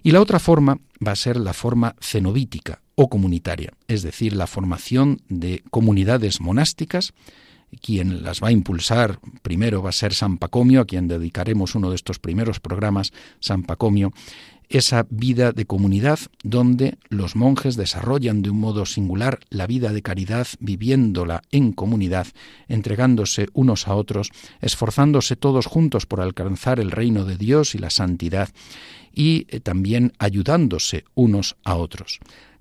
Y 0.03 0.13
la 0.13 0.21
otra 0.21 0.39
forma 0.39 0.79
va 1.05 1.13
a 1.13 1.17
ser 1.17 1.37
la 1.37 1.53
forma 1.53 1.95
cenobítica 2.01 2.81
o 3.01 3.09
comunitaria, 3.09 3.75
es 3.87 4.03
decir, 4.03 4.33
la 4.33 4.49
formación 4.49 5.21
de 5.29 5.63
comunidades 5.71 6.41
monásticas. 6.41 7.13
Quien 7.81 8.25
las 8.25 8.43
va 8.43 8.49
a 8.49 8.53
impulsar 8.53 9.21
primero 9.43 9.83
va 9.83 9.91
a 9.91 9.93
ser 9.93 10.15
San 10.15 10.37
Pacomio, 10.37 10.81
a 10.81 10.85
quien 10.85 11.07
dedicaremos 11.07 11.77
uno 11.77 11.91
de 11.91 11.95
estos 11.95 12.19
primeros 12.19 12.59
programas, 12.59 13.13
San 13.39 13.63
Pacomio, 13.63 14.13
esa 14.69 15.07
vida 15.11 15.53
de 15.53 15.65
comunidad 15.65 16.19
donde 16.43 16.99
los 17.09 17.37
monjes 17.37 17.77
desarrollan 17.77 18.43
de 18.43 18.51
un 18.51 18.59
modo 18.59 18.85
singular 18.85 19.39
la 19.49 19.69
vida 19.69 19.93
de 19.93 20.03
caridad, 20.03 20.49
viviéndola 20.59 21.43
en 21.53 21.71
comunidad, 21.73 22.27
entregándose 22.67 23.47
unos 23.53 23.87
a 23.87 23.95
otros, 23.95 24.31
esforzándose 24.61 25.37
todos 25.37 25.67
juntos 25.67 26.05
por 26.07 26.21
alcanzar 26.21 26.81
el 26.81 26.91
reino 26.91 27.25
de 27.25 27.37
Dios 27.37 27.77
y 27.77 27.79
la 27.79 27.91
santidad, 27.91 28.49
y 29.15 29.47
eh, 29.51 29.61
también 29.61 30.15
ayudándose 30.19 31.05
unos 31.15 31.57
a 31.65 31.77
otros. 31.77 32.19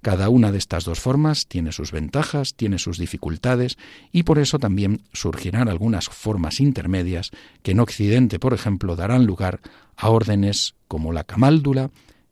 Cada 0.07 0.29
una 0.29 0.53
de 0.53 0.57
estas 0.57 0.85
dos 0.85 1.01
formas 1.01 1.47
tiene 1.47 1.73
sus 1.73 1.91
ventajas, 1.91 2.53
tiene 2.55 2.79
sus 2.79 2.97
dificultades 2.97 3.77
y 4.13 4.23
por 4.23 4.39
eso 4.39 4.57
también 4.57 5.01
surgirán 5.11 5.67
algunas 5.67 6.07
formas 6.07 6.61
intermedias 6.61 7.31
que 7.61 7.71
en 7.71 7.81
Occidente, 7.81 8.39
por 8.39 8.53
ejemplo, 8.53 8.95
darán 8.95 9.25
lugar 9.25 9.59
a 9.97 10.09
órdenes 10.09 10.75
como 10.87 11.11
la 11.11 11.25
camáldula 11.25 11.91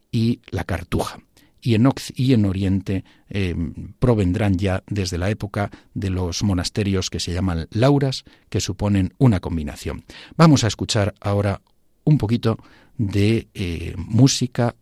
y 0.10 0.40
la 0.52 0.64
cartuja. 0.64 1.20
Y 1.60 1.76
en, 1.76 1.90
y 2.16 2.32
en 2.32 2.46
Oriente 2.46 3.04
eh, 3.28 3.54
provendrán 4.00 4.58
ya 4.58 4.82
desde 4.88 5.18
la 5.18 5.30
época 5.30 5.70
de 5.94 6.12
los 6.12 6.44
monasterios 6.44 7.10
que 7.10 7.20
se 7.20 7.34
llaman 7.34 7.68
lauras, 7.72 8.24
que 8.48 8.62
suponen 8.62 9.14
una 9.18 9.42
combinación. 9.42 10.06
Vamos 10.38 10.64
a 10.64 10.68
escuchar 10.68 11.14
ahora 11.20 11.60
un 12.06 12.18
poquito 12.18 12.58
de 12.98 13.50
eh, 13.54 13.96
música 13.98 14.78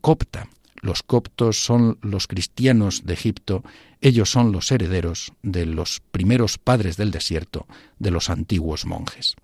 copta. 0.00 0.48
Los 0.80 1.02
coptos 1.02 1.64
son 1.64 1.98
los 2.02 2.26
cristianos 2.26 3.04
de 3.04 3.14
Egipto, 3.14 3.62
ellos 4.00 4.30
son 4.30 4.52
los 4.52 4.70
herederos 4.70 5.32
de 5.42 5.66
los 5.66 6.00
primeros 6.12 6.58
padres 6.58 6.96
del 6.96 7.10
desierto, 7.10 7.66
de 7.98 8.10
los 8.10 8.30
antiguos 8.30 8.86
monjes. 8.86 9.34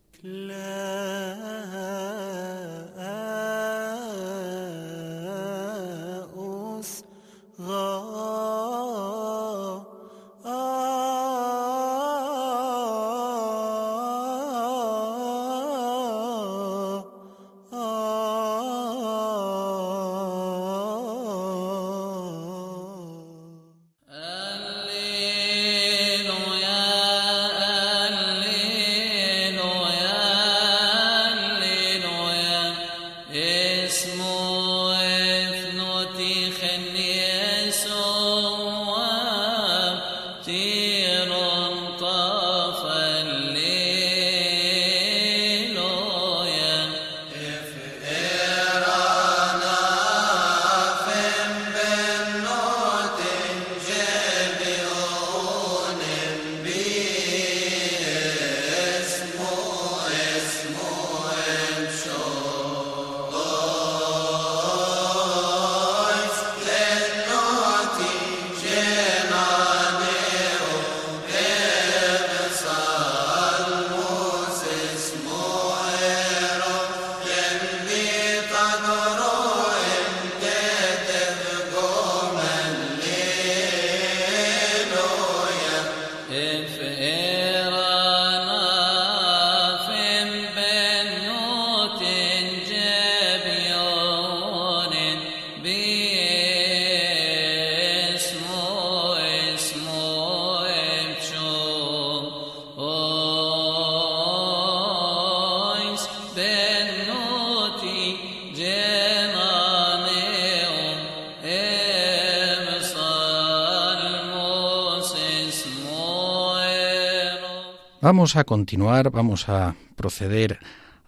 Vamos 118.04 118.36
a 118.36 118.44
continuar, 118.44 119.10
vamos 119.10 119.48
a 119.48 119.76
proceder 119.96 120.58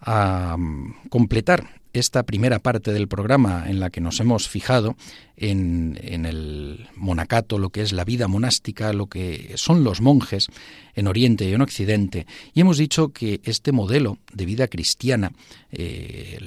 a 0.01 0.55
mm, 0.57 1.09
completar 1.09 1.79
esta 1.93 2.23
primera 2.23 2.57
parte 2.57 2.91
del 2.91 3.07
programa 3.07 3.65
en 3.67 3.79
la 3.79 3.91
que 3.91 4.01
nos 4.01 4.19
hemos 4.19 4.49
fijado 4.49 4.95
en, 5.37 6.25
el 6.25 6.87
monacato, 6.95 7.59
lo 7.59 7.69
que 7.69 7.81
es 7.81 7.93
la 7.93 8.03
vida 8.03 8.27
monástica, 8.27 8.91
lo 8.91 9.07
que 9.07 9.53
son 9.55 9.83
los 9.83 10.01
monjes 10.01 10.47
en 10.95 11.07
Oriente 11.07 11.47
y 11.47 11.53
en 11.53 11.61
Occidente, 11.61 12.25
y 12.53 12.61
hemos 12.61 12.77
dicho 12.77 13.09
que 13.09 13.39
este 13.43 13.71
modelo 13.71 14.17
de 14.33 14.45
vida 14.45 14.67
cristiana, 14.67 15.31
eh, 15.71 16.39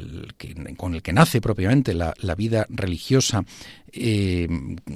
con 0.77 0.95
el 0.95 1.03
que 1.03 1.13
nace 1.13 1.41
propiamente 1.41 1.95
la, 1.95 2.15
vida 2.37 2.67
religiosa, 2.69 3.45
eh, 3.93 4.49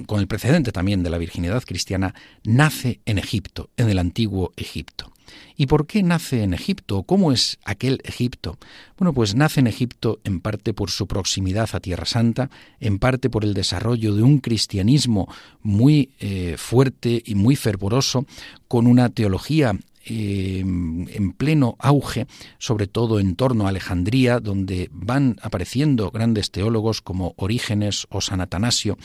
con 0.05 0.19
el 0.19 0.27
precedente 0.27 0.73
también 0.73 1.01
de 1.01 1.09
la 1.09 1.17
virginidad 1.17 1.63
cristiana, 1.63 2.13
nace 2.43 2.99
en 3.05 3.17
Egipto, 3.17 3.69
en 3.77 3.89
el 3.89 3.99
antiguo 3.99 4.51
Egipto. 4.57 5.13
¿Y 5.57 5.67
por 5.67 5.87
qué 5.87 6.03
nace 6.03 6.43
en 6.43 6.53
Egipto? 6.53 7.03
¿Cómo 7.03 7.31
es 7.31 7.57
aquel 7.63 8.01
Egipto? 8.03 8.57
Bueno, 8.97 9.13
pues 9.13 9.35
nace 9.35 9.61
en 9.61 9.67
Egipto 9.67 10.19
en 10.23 10.41
parte 10.41 10.73
por 10.73 10.91
su 10.91 11.07
proximidad 11.07 11.69
a 11.73 11.79
Tierra 11.79 12.05
Santa, 12.05 12.49
en 12.79 12.99
parte 12.99 13.29
por 13.29 13.43
el 13.43 13.53
desarrollo 13.53 13.84
de 13.93 14.23
un 14.23 14.39
cristianismo 14.39 15.27
muy 15.61 16.09
eh, 16.19 16.55
fuerte 16.57 17.21
y 17.25 17.35
muy 17.35 17.55
fervoroso, 17.55 18.25
con 18.67 18.87
una 18.87 19.09
teología 19.09 19.77
eh, 20.07 20.59
en 20.59 21.33
pleno 21.33 21.75
auge, 21.79 22.27
sobre 22.57 22.87
todo 22.87 23.19
en 23.19 23.35
torno 23.35 23.65
a 23.65 23.69
Alejandría, 23.69 24.39
donde 24.39 24.89
van 24.91 25.37
apareciendo 25.41 26.11
grandes 26.11 26.51
teólogos 26.51 27.01
como 27.01 27.33
Orígenes 27.37 28.07
o 28.09 28.21
San 28.21 28.41
Atanasio, 28.41 28.97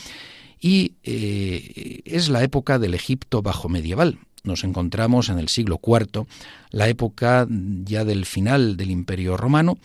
y 0.61 0.93
eh, 1.03 2.01
es 2.05 2.29
la 2.29 2.43
época 2.43 2.79
del 2.79 2.95
Egipto 2.95 3.43
bajo 3.43 3.69
medieval. 3.69 4.19
Nos 4.43 4.65
encontramos 4.65 5.29
en 5.29 5.39
el 5.39 5.49
siglo 5.49 5.81
IV, 5.83 6.27
la 6.71 6.89
época 6.89 7.47
ya 7.51 8.05
del 8.05 8.25
final 8.25 8.77
del 8.77 8.91
Imperio 8.91 9.37
Romano, 9.37 9.77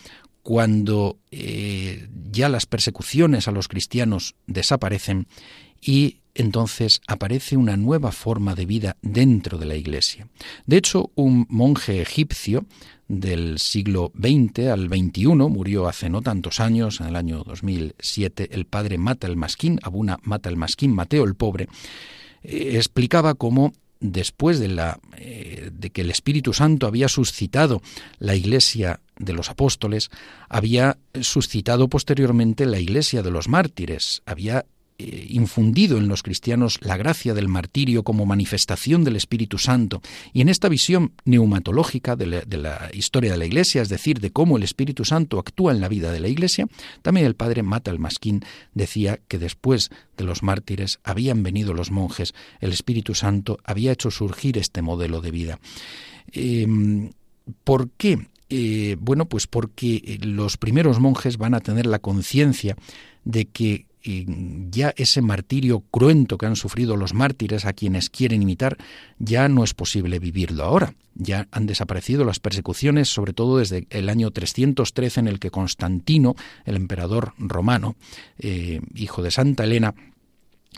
cuando 0.46 1.18
eh, 1.32 2.06
ya 2.30 2.48
las 2.48 2.66
persecuciones 2.66 3.48
a 3.48 3.50
los 3.50 3.66
cristianos 3.66 4.36
desaparecen 4.46 5.26
y 5.80 6.18
entonces 6.36 7.00
aparece 7.08 7.56
una 7.56 7.76
nueva 7.76 8.12
forma 8.12 8.54
de 8.54 8.64
vida 8.64 8.96
dentro 9.02 9.58
de 9.58 9.66
la 9.66 9.74
Iglesia. 9.74 10.28
De 10.64 10.76
hecho, 10.76 11.10
un 11.16 11.48
monje 11.50 12.00
egipcio 12.00 12.64
del 13.08 13.58
siglo 13.58 14.12
XX 14.16 14.68
al 14.68 14.86
XXI, 14.86 15.26
murió 15.34 15.88
hace 15.88 16.08
no 16.10 16.22
tantos 16.22 16.60
años, 16.60 17.00
en 17.00 17.08
el 17.08 17.16
año 17.16 17.42
2007, 17.42 18.50
el 18.52 18.66
padre 18.66 18.98
Mata 18.98 19.26
el 19.26 19.36
Masquín, 19.36 19.80
Abuna 19.82 20.20
Mata 20.22 20.48
el 20.48 20.56
Masquín, 20.56 20.94
Mateo 20.94 21.24
el 21.24 21.34
Pobre, 21.34 21.66
eh, 22.44 22.74
explicaba 22.76 23.34
cómo 23.34 23.72
después 24.00 24.58
de, 24.58 24.68
la, 24.68 24.98
eh, 25.16 25.70
de 25.72 25.90
que 25.90 26.02
el 26.02 26.10
Espíritu 26.10 26.52
Santo 26.52 26.86
había 26.86 27.08
suscitado 27.08 27.82
la 28.18 28.34
iglesia 28.34 29.00
de 29.18 29.32
los 29.32 29.48
apóstoles, 29.48 30.10
había 30.48 30.98
suscitado 31.20 31.88
posteriormente 31.88 32.66
la 32.66 32.78
iglesia 32.78 33.22
de 33.22 33.30
los 33.30 33.48
mártires, 33.48 34.22
había 34.26 34.66
eh, 34.98 35.26
infundido 35.28 35.98
en 35.98 36.08
los 36.08 36.22
cristianos 36.22 36.78
la 36.80 36.96
gracia 36.96 37.34
del 37.34 37.48
martirio 37.48 38.02
como 38.02 38.24
manifestación 38.24 39.04
del 39.04 39.16
Espíritu 39.16 39.58
Santo. 39.58 40.00
Y 40.32 40.40
en 40.40 40.48
esta 40.48 40.70
visión 40.70 41.12
neumatológica 41.26 42.16
de 42.16 42.26
la, 42.26 42.90
historia 42.94 43.32
de 43.32 43.36
la 43.36 43.44
Iglesia, 43.44 43.82
es 43.82 43.90
decir, 43.90 44.20
de 44.20 44.30
cómo 44.30 44.56
el 44.56 44.62
Espíritu 44.62 45.04
Santo 45.04 45.38
actúa 45.38 45.72
en 45.72 45.82
la 45.82 45.88
vida 45.88 46.12
de 46.12 46.20
la 46.20 46.28
Iglesia, 46.28 46.66
también 47.02 47.26
el 47.26 47.34
padre 47.34 47.62
Mata 47.62 47.90
el 47.90 47.98
Masquín 47.98 48.42
decía 48.72 49.20
que 49.28 49.38
después 49.38 49.90
de 50.16 50.24
los 50.24 50.42
mártires 50.42 50.98
habían 51.04 51.42
venido 51.42 51.74
los 51.74 51.90
monjes, 51.90 52.32
el 52.60 52.72
Espíritu 52.72 53.14
Santo 53.14 53.58
había 53.64 53.92
hecho 53.92 54.10
surgir 54.10 54.56
este 54.56 54.80
modelo 54.80 55.20
de 55.20 55.30
vida. 55.30 55.58
Em, 56.32 57.10
¿Por 57.64 57.90
qué? 57.90 58.28
Eh, 58.48 58.96
bueno, 58.98 59.26
pues 59.26 59.46
porque 59.46 60.18
los 60.22 60.56
primeros 60.56 61.00
monjes 61.00 61.36
van 61.36 61.52
a 61.52 61.60
tener 61.60 61.84
la 61.84 61.98
conciencia 61.98 62.76
de 63.24 63.44
que 63.44 63.86
ya 64.70 64.94
ese 64.96 65.20
martirio 65.20 65.80
cruento 65.90 66.38
que 66.38 66.46
han 66.46 66.56
sufrido 66.56 66.96
los 66.96 67.14
mártires 67.14 67.64
a 67.64 67.72
quienes 67.72 68.10
quieren 68.10 68.42
imitar, 68.42 68.76
ya 69.18 69.48
no 69.48 69.64
es 69.64 69.74
posible 69.74 70.18
vivirlo 70.18 70.64
ahora. 70.64 70.94
Ya 71.14 71.48
han 71.50 71.66
desaparecido 71.66 72.24
las 72.24 72.40
persecuciones, 72.40 73.08
sobre 73.08 73.32
todo 73.32 73.58
desde 73.58 73.86
el 73.90 74.08
año 74.08 74.30
313 74.30 75.20
en 75.20 75.28
el 75.28 75.38
que 75.38 75.50
Constantino, 75.50 76.34
el 76.64 76.76
emperador 76.76 77.32
romano, 77.38 77.96
eh, 78.38 78.80
hijo 78.94 79.22
de 79.22 79.30
Santa 79.30 79.64
Elena, 79.64 79.94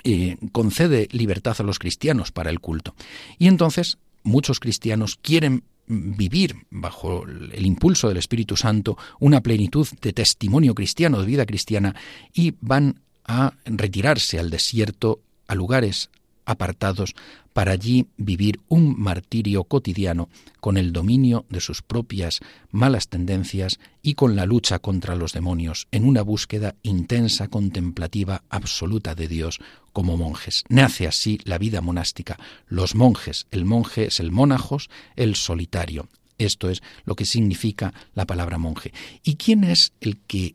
eh, 0.05 0.37
concede 0.53 1.09
libertad 1.11 1.57
a 1.59 1.65
los 1.65 1.79
cristianos 1.79 2.31
para 2.31 2.51
el 2.51 2.61
culto. 2.61 2.95
Y 3.39 3.49
entonces 3.49 3.99
muchos 4.23 4.61
cristianos 4.61 5.19
quieren 5.21 5.65
vivir 5.89 6.55
bajo 6.71 7.25
el 7.25 7.67
impulso 7.67 8.09
del 8.09 8.19
Espíritu 8.19 8.57
Santo 8.57 8.97
una 9.21 9.41
plenitud 9.41 9.89
de 10.03 10.13
testimonio 10.13 10.75
cristiano, 10.75 11.21
de 11.21 11.27
vida 11.27 11.47
cristiana, 11.47 11.95
y 12.33 12.55
van 12.61 13.01
a 13.29 13.55
retirarse 13.65 14.41
al 14.41 14.51
desierto, 14.51 15.21
a 15.47 15.55
lugares 15.55 16.11
apartados, 16.45 17.15
para 17.53 17.73
allí 17.73 18.07
vivir 18.17 18.61
un 18.69 18.99
martirio 18.99 19.65
cotidiano 19.65 20.29
con 20.61 20.77
el 20.77 20.93
dominio 20.93 21.45
de 21.51 21.61
sus 21.61 21.83
propias 21.83 22.41
malas 22.71 23.09
tendencias 23.09 23.81
y 24.01 24.15
con 24.15 24.35
la 24.35 24.47
lucha 24.47 24.79
contra 24.79 25.15
los 25.15 25.33
demonios, 25.33 25.89
en 25.91 26.05
una 26.05 26.23
búsqueda 26.23 26.75
intensa, 26.83 27.49
contemplativa, 27.49 28.45
absoluta 28.49 29.15
de 29.15 29.29
Dios 29.29 29.59
como 29.93 30.17
monjes. 30.17 30.65
Nace 30.69 31.07
así 31.07 31.39
la 31.45 31.59
vida 31.59 31.81
monástica. 31.81 32.39
Los 32.67 32.95
monjes, 32.95 33.47
el 33.51 33.65
monje 33.65 34.07
es 34.07 34.21
el 34.21 34.31
monajos, 34.31 34.89
el 35.17 35.35
solitario. 35.35 36.09
Esto 36.39 36.71
es 36.71 36.83
lo 37.05 37.17
que 37.17 37.25
significa 37.25 37.93
la 38.15 38.25
palabra 38.25 38.57
monje. 38.57 38.93
¿Y 39.25 39.35
quién 39.35 39.65
es 39.65 39.93
el 40.01 40.19
que 40.19 40.55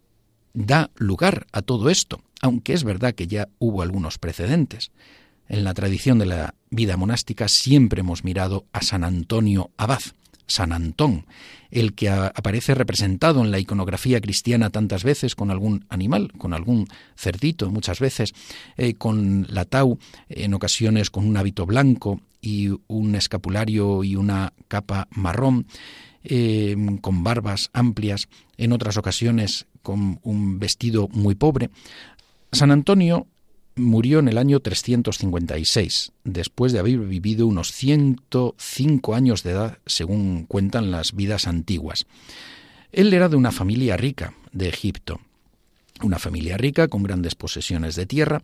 da 0.53 0.91
lugar 0.95 1.47
a 1.51 1.61
todo 1.61 1.89
esto? 1.89 2.21
aunque 2.43 2.73
es 2.73 2.83
verdad 2.83 3.15
que 3.15 3.25
ya 3.25 3.47
hubo 3.57 3.81
algunos 3.81 4.17
precedentes. 4.17 4.91
En 5.47 5.63
la 5.63 5.73
tradición 5.73 6.19
de 6.19 6.25
la 6.25 6.55
vida 6.69 6.97
monástica 6.97 7.47
siempre 7.47 8.01
hemos 8.01 8.25
mirado 8.25 8.65
a 8.73 8.81
San 8.81 9.05
Antonio 9.05 9.71
Abad, 9.77 10.01
San 10.45 10.73
Antón, 10.73 11.25
el 11.71 11.93
que 11.93 12.09
aparece 12.09 12.75
representado 12.75 13.41
en 13.41 13.51
la 13.51 13.59
iconografía 13.59 14.19
cristiana 14.19 14.71
tantas 14.71 15.05
veces 15.05 15.35
con 15.35 15.51
algún 15.51 15.85
animal, 15.87 16.33
con 16.37 16.53
algún 16.53 16.87
cerdito, 17.15 17.71
muchas 17.71 18.01
veces 18.01 18.33
eh, 18.75 18.95
con 18.95 19.47
la 19.49 19.63
tau, 19.63 19.97
en 20.27 20.53
ocasiones 20.53 21.09
con 21.09 21.25
un 21.25 21.37
hábito 21.37 21.65
blanco 21.65 22.19
y 22.41 22.71
un 22.87 23.15
escapulario 23.15 24.03
y 24.03 24.17
una 24.17 24.51
capa 24.67 25.07
marrón, 25.11 25.65
eh, 26.23 26.75
con 27.01 27.23
barbas 27.23 27.69
amplias, 27.73 28.27
en 28.57 28.71
otras 28.71 28.97
ocasiones 28.97 29.65
con 29.81 30.19
un 30.23 30.59
vestido 30.59 31.07
muy 31.09 31.35
pobre. 31.35 31.69
San 32.51 32.71
Antonio 32.71 33.27
murió 33.75 34.19
en 34.19 34.27
el 34.27 34.37
año 34.37 34.59
356, 34.59 36.11
después 36.23 36.71
de 36.71 36.79
haber 36.79 36.99
vivido 36.99 37.47
unos 37.47 37.71
105 37.71 39.15
años 39.15 39.43
de 39.43 39.51
edad, 39.51 39.77
según 39.85 40.45
cuentan 40.45 40.91
las 40.91 41.13
vidas 41.13 41.47
antiguas. 41.47 42.05
Él 42.91 43.13
era 43.13 43.29
de 43.29 43.35
una 43.35 43.51
familia 43.51 43.97
rica 43.97 44.33
de 44.51 44.69
Egipto 44.69 45.19
una 46.03 46.19
familia 46.19 46.57
rica 46.57 46.87
con 46.87 47.03
grandes 47.03 47.35
posesiones 47.35 47.95
de 47.95 48.05
tierra 48.05 48.41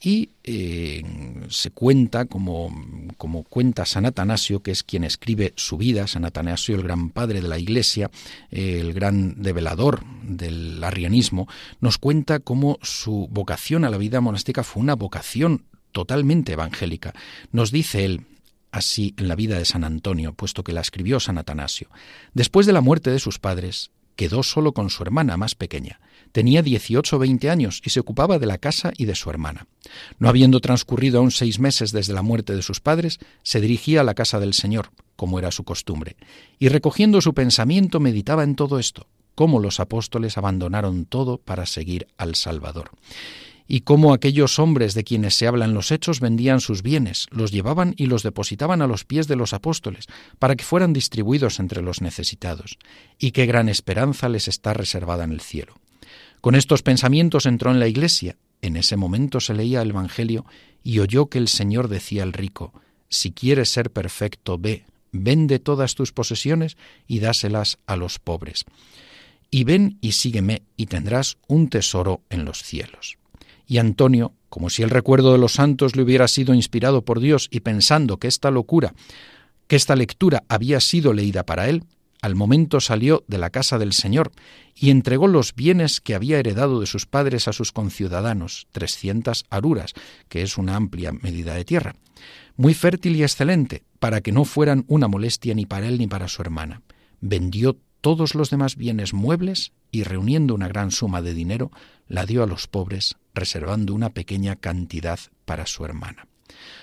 y 0.00 0.30
eh, 0.44 1.04
se 1.48 1.70
cuenta 1.70 2.24
como, 2.24 2.74
como 3.16 3.44
cuenta 3.44 3.86
San 3.86 4.06
Atanasio, 4.06 4.60
que 4.60 4.72
es 4.72 4.82
quien 4.82 5.04
escribe 5.04 5.52
su 5.56 5.76
vida, 5.76 6.06
San 6.06 6.24
Atanasio, 6.24 6.74
el 6.74 6.82
gran 6.82 7.10
padre 7.10 7.40
de 7.40 7.48
la 7.48 7.58
Iglesia, 7.58 8.10
el 8.50 8.92
gran 8.92 9.40
develador 9.40 10.04
del 10.22 10.82
arrianismo, 10.82 11.48
nos 11.80 11.98
cuenta 11.98 12.40
cómo 12.40 12.78
su 12.82 13.28
vocación 13.30 13.84
a 13.84 13.90
la 13.90 13.98
vida 13.98 14.20
monástica 14.20 14.64
fue 14.64 14.82
una 14.82 14.96
vocación 14.96 15.64
totalmente 15.92 16.52
evangélica. 16.52 17.12
Nos 17.52 17.70
dice 17.70 18.04
él, 18.04 18.26
así 18.72 19.14
en 19.18 19.28
la 19.28 19.36
vida 19.36 19.58
de 19.58 19.64
San 19.64 19.84
Antonio, 19.84 20.32
puesto 20.32 20.64
que 20.64 20.72
la 20.72 20.80
escribió 20.80 21.20
San 21.20 21.38
Atanasio. 21.38 21.88
Después 22.34 22.66
de 22.66 22.72
la 22.72 22.80
muerte 22.80 23.10
de 23.10 23.20
sus 23.20 23.38
padres, 23.38 23.90
quedó 24.16 24.42
solo 24.42 24.72
con 24.72 24.90
su 24.90 25.02
hermana 25.02 25.36
más 25.36 25.54
pequeña. 25.54 26.00
Tenía 26.32 26.62
18 26.62 27.16
o 27.16 27.18
20 27.18 27.50
años 27.50 27.80
y 27.84 27.90
se 27.90 28.00
ocupaba 28.00 28.38
de 28.38 28.46
la 28.46 28.58
casa 28.58 28.92
y 28.96 29.04
de 29.04 29.14
su 29.14 29.30
hermana. 29.30 29.66
No 30.18 30.28
habiendo 30.28 30.60
transcurrido 30.60 31.18
aún 31.18 31.30
seis 31.30 31.58
meses 31.58 31.92
desde 31.92 32.14
la 32.14 32.22
muerte 32.22 32.56
de 32.56 32.62
sus 32.62 32.80
padres, 32.80 33.18
se 33.42 33.60
dirigía 33.60 34.00
a 34.00 34.04
la 34.04 34.14
casa 34.14 34.40
del 34.40 34.54
Señor, 34.54 34.90
como 35.16 35.38
era 35.38 35.50
su 35.50 35.64
costumbre, 35.64 36.16
y 36.58 36.68
recogiendo 36.68 37.20
su 37.20 37.34
pensamiento 37.34 38.00
meditaba 38.00 38.42
en 38.42 38.56
todo 38.56 38.78
esto, 38.78 39.06
cómo 39.34 39.60
los 39.60 39.78
apóstoles 39.78 40.38
abandonaron 40.38 41.04
todo 41.04 41.38
para 41.38 41.66
seguir 41.66 42.08
al 42.16 42.34
Salvador 42.34 42.90
y 43.72 43.80
cómo 43.80 44.12
aquellos 44.12 44.58
hombres 44.58 44.92
de 44.92 45.02
quienes 45.02 45.34
se 45.34 45.46
hablan 45.46 45.72
los 45.72 45.92
hechos 45.92 46.20
vendían 46.20 46.60
sus 46.60 46.82
bienes, 46.82 47.26
los 47.30 47.52
llevaban 47.52 47.94
y 47.96 48.04
los 48.04 48.22
depositaban 48.22 48.82
a 48.82 48.86
los 48.86 49.04
pies 49.06 49.28
de 49.28 49.36
los 49.36 49.54
apóstoles, 49.54 50.06
para 50.38 50.56
que 50.56 50.64
fueran 50.64 50.92
distribuidos 50.92 51.58
entre 51.58 51.80
los 51.80 52.02
necesitados, 52.02 52.76
y 53.18 53.30
qué 53.30 53.46
gran 53.46 53.70
esperanza 53.70 54.28
les 54.28 54.46
está 54.46 54.74
reservada 54.74 55.24
en 55.24 55.32
el 55.32 55.40
cielo. 55.40 55.74
Con 56.42 56.56
estos 56.56 56.82
pensamientos 56.82 57.46
entró 57.46 57.70
en 57.70 57.78
la 57.78 57.86
iglesia. 57.86 58.36
En 58.62 58.76
ese 58.76 58.96
momento 58.96 59.38
se 59.38 59.54
leía 59.54 59.80
el 59.80 59.90
Evangelio 59.90 60.44
y 60.82 60.98
oyó 60.98 61.26
que 61.26 61.38
el 61.38 61.46
Señor 61.46 61.86
decía 61.86 62.24
al 62.24 62.32
rico, 62.32 62.72
Si 63.08 63.30
quieres 63.30 63.68
ser 63.68 63.92
perfecto, 63.92 64.58
ve, 64.58 64.84
vende 65.12 65.60
todas 65.60 65.94
tus 65.94 66.10
posesiones 66.10 66.76
y 67.06 67.20
dáselas 67.20 67.78
a 67.86 67.94
los 67.94 68.18
pobres. 68.18 68.64
Y 69.52 69.62
ven 69.62 69.98
y 70.00 70.12
sígueme 70.12 70.62
y 70.76 70.86
tendrás 70.86 71.38
un 71.46 71.68
tesoro 71.68 72.22
en 72.28 72.44
los 72.44 72.64
cielos. 72.64 73.18
Y 73.68 73.78
Antonio, 73.78 74.32
como 74.48 74.68
si 74.68 74.82
el 74.82 74.90
recuerdo 74.90 75.30
de 75.30 75.38
los 75.38 75.52
santos 75.52 75.94
le 75.94 76.02
hubiera 76.02 76.26
sido 76.26 76.54
inspirado 76.54 77.04
por 77.04 77.20
Dios 77.20 77.46
y 77.52 77.60
pensando 77.60 78.16
que 78.16 78.26
esta 78.26 78.50
locura, 78.50 78.94
que 79.68 79.76
esta 79.76 79.94
lectura 79.94 80.42
había 80.48 80.80
sido 80.80 81.12
leída 81.12 81.46
para 81.46 81.68
él, 81.68 81.84
al 82.22 82.36
momento 82.36 82.80
salió 82.80 83.24
de 83.26 83.36
la 83.36 83.50
casa 83.50 83.78
del 83.78 83.92
Señor 83.92 84.30
y 84.74 84.90
entregó 84.90 85.26
los 85.26 85.54
bienes 85.54 86.00
que 86.00 86.14
había 86.14 86.38
heredado 86.38 86.80
de 86.80 86.86
sus 86.86 87.04
padres 87.04 87.48
a 87.48 87.52
sus 87.52 87.72
conciudadanos, 87.72 88.68
trescientas 88.70 89.44
aruras, 89.50 89.92
que 90.28 90.42
es 90.42 90.56
una 90.56 90.76
amplia 90.76 91.12
medida 91.12 91.54
de 91.54 91.64
tierra. 91.64 91.94
muy 92.54 92.74
fértil 92.74 93.16
y 93.16 93.22
excelente, 93.22 93.82
para 93.98 94.20
que 94.20 94.30
no 94.30 94.44
fueran 94.44 94.84
una 94.86 95.08
molestia 95.08 95.54
ni 95.54 95.66
para 95.66 95.88
él 95.88 95.98
ni 95.98 96.06
para 96.06 96.28
su 96.28 96.42
hermana. 96.42 96.82
Vendió 97.20 97.78
todos 98.02 98.34
los 98.34 98.50
demás 98.50 98.76
bienes 98.76 99.14
muebles 99.14 99.72
y 99.90 100.02
reuniendo 100.04 100.54
una 100.54 100.68
gran 100.68 100.90
suma 100.90 101.22
de 101.22 101.34
dinero, 101.34 101.70
la 102.08 102.26
dio 102.26 102.42
a 102.42 102.46
los 102.46 102.66
pobres, 102.66 103.16
reservando 103.34 103.94
una 103.94 104.10
pequeña 104.10 104.56
cantidad 104.56 105.18
para 105.44 105.66
su 105.66 105.84
hermana. 105.84 106.26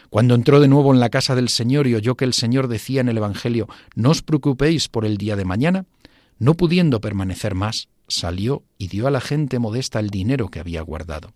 Cuando 0.09 0.35
entró 0.35 0.59
de 0.59 0.67
nuevo 0.67 0.93
en 0.93 0.99
la 0.99 1.09
casa 1.09 1.35
del 1.35 1.49
Señor 1.49 1.87
y 1.87 1.95
oyó 1.95 2.15
que 2.15 2.25
el 2.25 2.33
Señor 2.33 2.67
decía 2.67 3.01
en 3.01 3.09
el 3.09 3.17
Evangelio, 3.17 3.67
no 3.95 4.09
os 4.09 4.21
preocupéis 4.21 4.87
por 4.87 5.05
el 5.05 5.17
día 5.17 5.35
de 5.35 5.45
mañana, 5.45 5.85
no 6.39 6.55
pudiendo 6.55 7.01
permanecer 7.01 7.53
más, 7.53 7.89
salió 8.07 8.63
y 8.77 8.87
dio 8.87 9.07
a 9.07 9.11
la 9.11 9.21
gente 9.21 9.59
modesta 9.59 9.99
el 9.99 10.09
dinero 10.09 10.49
que 10.49 10.59
había 10.59 10.81
guardado. 10.81 11.33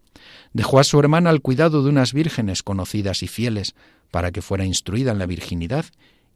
Dejó 0.54 0.80
a 0.80 0.84
su 0.84 1.00
hermana 1.00 1.30
al 1.30 1.42
cuidado 1.42 1.84
de 1.84 1.90
unas 1.90 2.14
vírgenes 2.14 2.64
conocidas 2.64 3.22
y 3.24 3.28
fieles, 3.28 3.76
para 4.12 4.32
que 4.32 4.42
fuera 4.42 4.66
instruida 4.66 5.12
en 5.12 5.20
la 5.20 5.26
virginidad, 5.26 5.86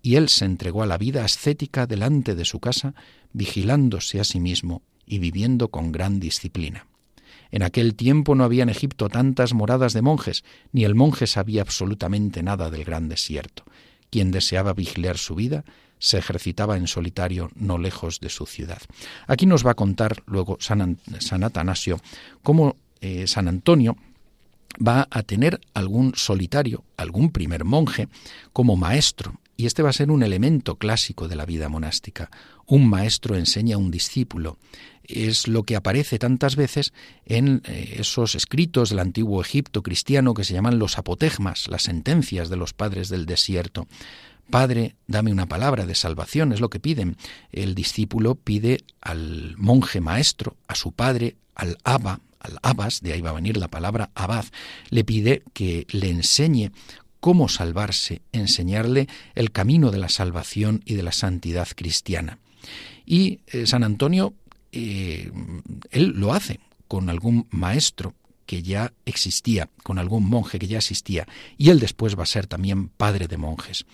y 0.02 0.16
él 0.16 0.30
se 0.30 0.46
entregó 0.46 0.84
a 0.84 0.88
la 0.88 0.98
vida 0.98 1.24
ascética 1.24 1.88
delante 1.88 2.36
de 2.36 2.46
su 2.46 2.60
casa, 2.60 2.94
vigilándose 3.34 4.20
a 4.20 4.24
sí 4.24 4.40
mismo 4.40 4.84
y 5.06 5.20
viviendo 5.20 5.70
con 5.70 5.92
gran 5.92 6.20
disciplina. 6.20 6.88
En 7.52 7.64
aquel 7.64 7.96
tiempo 7.96 8.36
no 8.36 8.44
había 8.44 8.64
en 8.64 8.70
Egipto 8.70 9.10
tantas 9.10 9.54
moradas 9.54 9.94
de 9.94 10.02
monjes, 10.02 10.44
ni 10.72 10.84
el 10.84 10.96
monje 10.96 11.28
sabía 11.28 11.62
absolutamente 11.62 12.44
nada 12.44 12.70
del 12.70 12.84
gran 12.84 13.10
desierto. 13.10 13.64
Quien 14.10 14.32
deseaba 14.32 14.74
vigilar 14.74 15.18
su 15.18 15.36
vida 15.36 15.66
se 16.00 16.18
ejercitaba 16.18 16.78
en 16.78 16.88
solitario 16.88 17.50
no 17.56 17.78
lejos 17.78 18.20
de 18.20 18.30
su 18.30 18.46
ciudad. 18.46 18.82
Aquí 19.28 19.46
nos 19.46 19.66
va 19.66 19.72
a 19.72 19.76
contar 19.76 20.24
luego 20.26 20.58
San, 20.60 21.00
Atanasio 21.44 22.00
cómo 22.44 22.78
eh, 23.02 23.28
San 23.28 23.48
Antonio 23.48 23.98
va 24.86 25.08
a 25.10 25.24
tener 25.24 25.60
algún 25.74 26.14
solitario, 26.16 26.84
algún 26.98 27.32
primer 27.32 27.66
monje 27.66 28.08
como 28.54 28.76
maestro. 28.76 29.40
Y 29.60 29.66
este 29.66 29.82
va 29.82 29.90
a 29.90 29.94
ser 29.94 30.12
un 30.12 30.22
elemento 30.22 30.76
clásico 30.76 31.28
de 31.28 31.36
la 31.36 31.46
vida 31.46 31.68
monástica. 31.68 32.30
Un 32.68 32.88
maestro 32.88 33.36
enseña 33.36 33.76
a 33.76 33.80
un 33.80 33.90
discípulo. 33.90 34.60
Es 35.08 35.48
lo 35.48 35.64
que 35.64 35.76
aparece 35.76 36.20
tantas 36.20 36.56
veces 36.56 36.94
en 37.26 37.62
eh, 37.66 37.96
esos 38.00 38.36
escritos 38.36 38.90
del 38.90 39.00
antiguo 39.00 39.42
Egipto 39.42 39.84
cristiano 39.84 40.34
que 40.34 40.44
se 40.44 40.54
llaman 40.54 40.80
los 40.80 40.98
apotegmas, 40.98 41.68
las 41.68 41.84
sentencias 41.84 42.50
de 42.50 42.58
los 42.58 42.74
padres 42.74 43.10
del 43.10 43.26
desierto. 43.26 43.88
Padre, 44.50 44.96
dame 45.08 45.32
una 45.32 45.48
palabra 45.48 45.86
de 45.86 45.96
salvación, 45.96 46.54
es 46.54 46.62
lo 46.62 46.70
que 46.70 46.80
piden. 46.80 47.18
El 47.52 47.76
discípulo 47.76 48.36
pide 48.36 48.80
al 49.02 49.56
monje 49.58 50.00
maestro, 50.00 50.56
a 50.68 50.76
su 50.76 50.94
padre, 50.94 51.36
al 51.54 51.78
Abba, 51.84 52.22
al 52.40 52.58
Abbas, 52.62 53.02
de 53.02 53.14
ahí 53.14 53.22
va 53.22 53.32
a 53.32 53.34
venir 53.34 53.58
la 53.58 53.68
palabra 53.68 54.10
Abad, 54.16 54.46
le 54.90 55.04
pide 55.04 55.44
que 55.54 55.86
le 55.90 56.10
enseñe 56.10 56.72
cómo 57.20 57.50
salvarse, 57.50 58.22
enseñarle 58.32 59.08
el 59.36 59.52
camino 59.52 59.92
de 59.92 59.98
la 59.98 60.10
salvación 60.10 60.82
y 60.86 60.94
de 60.94 61.04
la 61.04 61.12
santidad 61.12 61.68
cristiana. 61.76 62.40
Y 63.06 63.40
eh, 63.48 63.66
San 63.66 63.84
Antonio, 63.84 64.34
eh, 64.72 65.32
él 65.92 66.14
lo 66.16 66.34
hace 66.34 66.60
con 66.88 67.10
algún 67.10 67.48
maestro 67.52 68.14
que 68.46 68.64
ya 68.64 68.94
existía, 69.06 69.70
con 69.84 70.00
algún 70.00 70.28
monje 70.28 70.58
que 70.58 70.68
ya 70.68 70.78
existía, 70.78 71.28
y 71.58 71.70
él 71.70 71.80
después 71.80 72.18
va 72.18 72.24
a 72.24 72.28
ser 72.28 72.48
también 72.48 72.88
padre 72.88 73.28
de 73.28 73.38
monjes. 73.38 73.86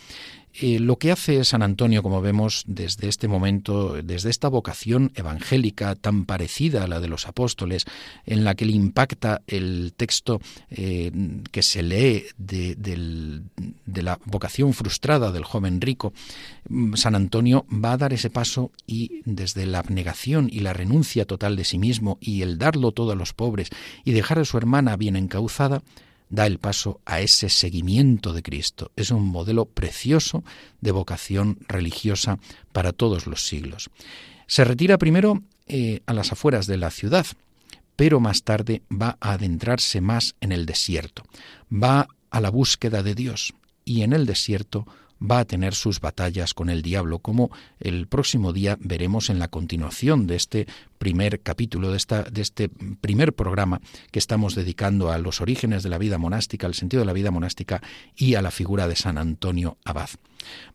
Eh, 0.62 0.80
lo 0.80 0.98
que 0.98 1.12
hace 1.12 1.44
San 1.46 1.64
Antonio, 1.64 2.04
como 2.04 2.22
vemos 2.22 2.64
desde 2.68 3.08
este 3.08 3.28
momento, 3.28 4.02
desde 4.04 4.30
esta 4.30 4.50
vocación 4.50 5.12
evangélica 5.16 5.96
tan 5.96 6.26
parecida 6.26 6.84
a 6.84 6.88
la 6.88 7.00
de 7.00 7.08
los 7.08 7.28
apóstoles, 7.28 7.86
en 8.26 8.44
la 8.44 8.54
que 8.54 8.66
le 8.66 8.74
impacta 8.74 9.42
el 9.48 9.94
texto 9.98 10.42
eh, 10.70 11.12
que 11.52 11.64
se 11.64 11.82
lee 11.82 12.26
de, 12.38 13.42
la 13.86 14.20
vocación 14.26 14.74
frustrada 14.74 15.32
del 15.32 15.44
joven 15.44 15.82
rico, 15.82 16.14
mm, 16.70 16.96
San 16.96 17.16
Antonio 17.16 17.66
va 17.72 17.94
a 17.94 17.98
dar 17.98 18.14
ese 18.14 18.30
paso 18.30 18.72
y 18.86 19.22
desde 19.26 19.66
la 19.66 19.80
abnegación 19.80 20.50
y 20.52 20.60
la 20.60 20.74
renuncia 20.74 21.26
total 21.26 21.56
de 21.56 21.64
sí 21.64 21.80
mismo 21.80 22.20
y 22.22 22.44
el 22.44 22.60
darlo 22.60 22.92
todo 22.92 23.14
a 23.14 23.16
los 23.16 23.34
pobres 23.34 23.70
y 24.06 24.12
dejar 24.12 24.38
a 24.38 24.46
su 24.46 24.58
hermana 24.58 24.98
bien 24.98 25.16
encauzada, 25.16 25.82
da 26.34 26.48
el 26.48 26.58
paso 26.58 27.00
a 27.06 27.22
ese 27.22 27.48
seguimiento 27.48 28.34
de 28.34 28.42
Cristo. 28.42 28.92
Es 28.96 29.12
un 29.12 29.24
modelo 29.24 29.66
precioso 29.66 30.44
de 30.82 30.90
vocación 30.90 31.60
religiosa 31.68 32.40
para 32.72 32.92
todos 32.92 33.28
los 33.28 33.46
siglos. 33.46 33.92
Se 34.48 34.64
retira 34.64 34.98
primero 34.98 35.44
eh, 35.68 36.02
a 36.08 36.14
las 36.14 36.32
afueras 36.32 36.66
de 36.66 36.78
la 36.78 36.90
ciudad, 36.90 37.28
pero 37.96 38.20
más 38.20 38.42
tarde 38.42 38.82
va 38.92 39.16
a 39.22 39.34
adentrarse 39.34 40.02
más 40.02 40.34
en 40.42 40.52
el 40.52 40.66
desierto, 40.66 41.22
va 41.72 42.08
a 42.32 42.42
la 42.42 42.50
búsqueda 42.50 43.04
de 43.04 43.14
Dios 43.14 43.54
y 43.86 44.02
en 44.02 44.12
el 44.12 44.26
desierto 44.26 44.88
va 45.24 45.40
a 45.40 45.46
tener 45.46 45.74
sus 45.74 46.00
batallas 46.00 46.54
con 46.54 46.70
el 46.70 46.82
diablo, 46.82 47.20
como 47.20 47.50
el 47.80 48.08
próximo 48.08 48.54
día 48.54 48.78
veremos 48.80 49.30
en 49.30 49.40
la 49.40 49.48
continuación 49.48 50.28
de 50.28 50.36
este 50.36 50.68
primer 50.98 51.42
capítulo, 51.42 51.92
de, 51.92 51.98
esta, 51.98 52.24
de 52.24 52.42
este 52.42 52.70
primer 52.70 53.34
programa 53.34 53.82
que 54.12 54.20
estamos 54.20 54.56
dedicando 54.56 55.12
a 55.12 55.18
los 55.18 55.42
orígenes 55.42 55.84
de 55.84 55.90
la 55.90 55.98
vida 55.98 56.18
monástica, 56.18 56.68
al 56.68 56.74
sentido 56.74 57.02
de 57.02 57.08
la 57.08 57.14
vida 57.14 57.32
monástica 57.32 57.82
y 58.16 58.36
a 58.36 58.42
la 58.42 58.52
figura 58.52 58.88
de 58.88 58.96
San 58.96 59.18
Antonio 59.18 59.78
Abad. 59.86 60.10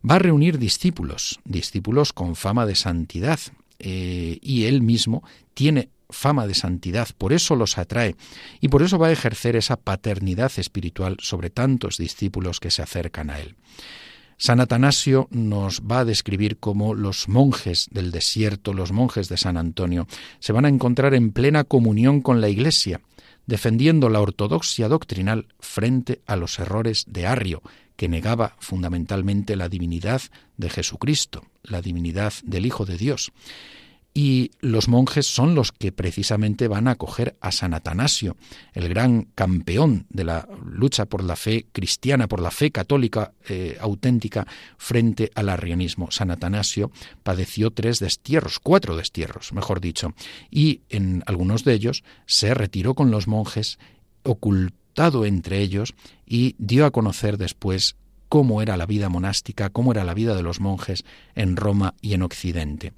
Va 0.09 0.15
a 0.15 0.19
reunir 0.19 0.57
discípulos, 0.57 1.39
discípulos 1.45 2.13
con 2.13 2.35
fama 2.35 2.65
de 2.65 2.75
santidad, 2.75 3.39
eh, 3.79 4.39
y 4.41 4.65
él 4.65 4.81
mismo 4.81 5.23
tiene 5.53 5.89
fama 6.09 6.47
de 6.47 6.55
santidad, 6.55 7.07
por 7.17 7.33
eso 7.33 7.55
los 7.55 7.77
atrae 7.77 8.15
y 8.59 8.67
por 8.67 8.81
eso 8.81 8.97
va 8.97 9.07
a 9.07 9.11
ejercer 9.11 9.55
esa 9.55 9.77
paternidad 9.77 10.51
espiritual 10.57 11.17
sobre 11.19 11.49
tantos 11.49 11.97
discípulos 11.97 12.59
que 12.59 12.71
se 12.71 12.81
acercan 12.81 13.29
a 13.29 13.39
él. 13.39 13.55
San 14.41 14.61
Atanasio 14.61 15.27
nos 15.31 15.81
va 15.81 15.99
a 15.99 16.05
describir 16.05 16.59
cómo 16.59 16.93
los 16.93 17.27
monjes 17.27 17.89
del 17.91 18.09
desierto, 18.11 18.73
los 18.73 18.93
monjes 18.93 19.27
de 19.27 19.35
San 19.35 19.57
Antonio, 19.57 20.07
se 20.39 20.53
van 20.53 20.63
a 20.63 20.69
encontrar 20.69 21.13
en 21.13 21.33
plena 21.33 21.65
comunión 21.65 22.21
con 22.21 22.39
la 22.39 22.47
Iglesia, 22.47 23.01
defendiendo 23.47 24.07
la 24.07 24.21
ortodoxia 24.21 24.87
doctrinal 24.87 25.47
frente 25.59 26.21
a 26.25 26.37
los 26.37 26.57
errores 26.57 27.03
de 27.09 27.27
Arrio, 27.27 27.61
que 27.97 28.07
negaba 28.07 28.55
fundamentalmente 28.59 29.57
la 29.57 29.67
divinidad 29.67 30.21
de 30.55 30.69
Jesucristo, 30.69 31.43
la 31.61 31.81
divinidad 31.81 32.31
del 32.45 32.65
Hijo 32.65 32.85
de 32.85 32.97
Dios 32.97 33.33
y 34.13 34.51
los 34.59 34.87
monjes 34.87 35.27
son 35.27 35.55
los 35.55 35.71
que 35.71 35.91
precisamente 35.91 36.67
van 36.67 36.87
a 36.87 36.91
acoger 36.91 37.37
a 37.41 37.51
San 37.51 37.73
Atanasio, 37.73 38.37
el 38.73 38.89
gran 38.89 39.23
campeón 39.35 40.07
de 40.09 40.23
la 40.23 40.47
lucha 40.65 41.05
por 41.05 41.23
la 41.23 41.35
fe 41.35 41.67
cristiana, 41.71 42.27
por 42.27 42.41
la 42.41 42.51
fe 42.51 42.71
católica 42.71 43.33
eh, 43.47 43.77
auténtica 43.79 44.47
frente 44.77 45.31
al 45.35 45.49
arrianismo. 45.49 46.11
San 46.11 46.31
Atanasio 46.31 46.91
padeció 47.23 47.71
tres 47.71 47.99
destierros, 47.99 48.59
cuatro 48.59 48.95
destierros, 48.97 49.53
mejor 49.53 49.79
dicho, 49.79 50.13
y 50.49 50.81
en 50.89 51.23
algunos 51.27 51.63
de 51.63 51.73
ellos 51.73 52.03
se 52.25 52.53
retiró 52.53 52.95
con 52.95 53.11
los 53.11 53.27
monjes, 53.27 53.77
ocultado 54.23 55.25
entre 55.25 55.59
ellos, 55.59 55.93
y 56.25 56.55
dio 56.57 56.85
a 56.85 56.91
conocer 56.91 57.37
después 57.37 57.95
cómo 58.27 58.61
era 58.61 58.77
la 58.77 58.85
vida 58.85 59.09
monástica, 59.09 59.69
cómo 59.69 59.91
era 59.91 60.03
la 60.03 60.13
vida 60.13 60.35
de 60.35 60.43
los 60.43 60.59
monjes 60.59 61.03
en 61.35 61.55
Roma 61.55 61.95
y 62.01 62.13
en 62.13 62.21
Occidente. 62.21 62.93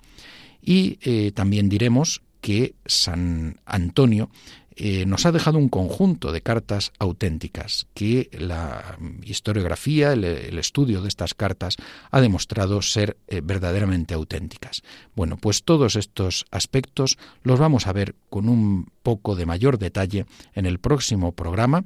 Y 0.62 1.00
eh, 1.02 1.32
también 1.32 1.69
diremos 1.69 2.21
que 2.41 2.74
San 2.86 3.60
Antonio 3.65 4.30
eh, 4.76 5.06
nos 5.06 5.26
ha 5.26 5.32
dejado 5.32 5.58
un 5.58 5.69
conjunto 5.69 6.32
de 6.32 6.41
cartas 6.41 6.91
auténticas 6.97 7.88
que 7.93 8.30
la 8.32 8.97
historiografía, 9.24 10.13
el, 10.13 10.58
estudio 10.58 11.02
de 11.02 11.10
estas 11.10 11.34
cartas 11.34 11.76
ha 12.10 12.21
demostrado 12.21 12.82
ser 12.82 13.17
eh, 13.28 13.41
verdaderamente 13.43 14.13
auténticas. 14.13 14.82
Bueno, 15.15 15.38
pues 15.38 15.63
todos 15.63 15.95
estos 15.95 16.45
aspectos 16.52 17.17
los 17.43 17.60
vamos 17.60 17.86
a 17.86 17.93
ver 17.93 18.15
con 18.30 18.47
un 18.47 18.89
poco 19.04 19.36
de 19.36 19.45
mayor 19.45 19.78
detalle 19.78 20.26
en 20.56 20.65
el 20.65 20.80
próximo 20.80 21.34
programa, 21.34 21.84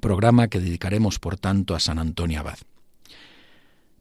programa 0.00 0.48
que 0.48 0.60
dedicaremos 0.60 1.18
por 1.18 1.36
tanto 1.36 1.74
a 1.74 1.80
San 1.80 1.98
Antonio 1.98 2.40
Abad. 2.40 2.58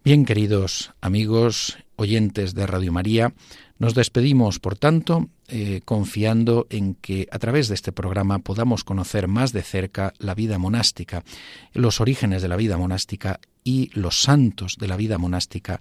Bien, 0.04 0.24
queridos 0.24 0.94
amigos, 1.02 1.78
oyentes 1.98 2.56
de 2.56 2.66
Radio 2.66 2.94
María, 2.94 3.34
nos 3.80 3.94
despedimos, 3.94 4.60
por 4.60 4.78
tanto, 4.78 5.30
eh, 5.50 5.82
confiando 5.84 6.66
en 6.70 6.96
que 6.96 7.28
a 7.32 7.40
través 7.40 7.68
de 7.68 7.76
este 7.76 7.92
programa 7.92 8.40
podamos 8.40 8.84
conocer 8.84 9.28
más 9.28 9.52
de 9.52 9.64
cerca 9.64 10.14
la 10.18 10.34
vida 10.34 10.58
monástica, 10.58 11.24
los 11.74 12.00
orígenes 12.00 12.42
de 12.42 12.48
la 12.48 12.56
vida 12.56 12.78
monástica 12.78 13.40
y 13.64 13.90
los 13.94 14.22
santos 14.22 14.78
de 14.80 14.88
la 14.88 14.96
vida 14.96 15.18
monástica 15.18 15.80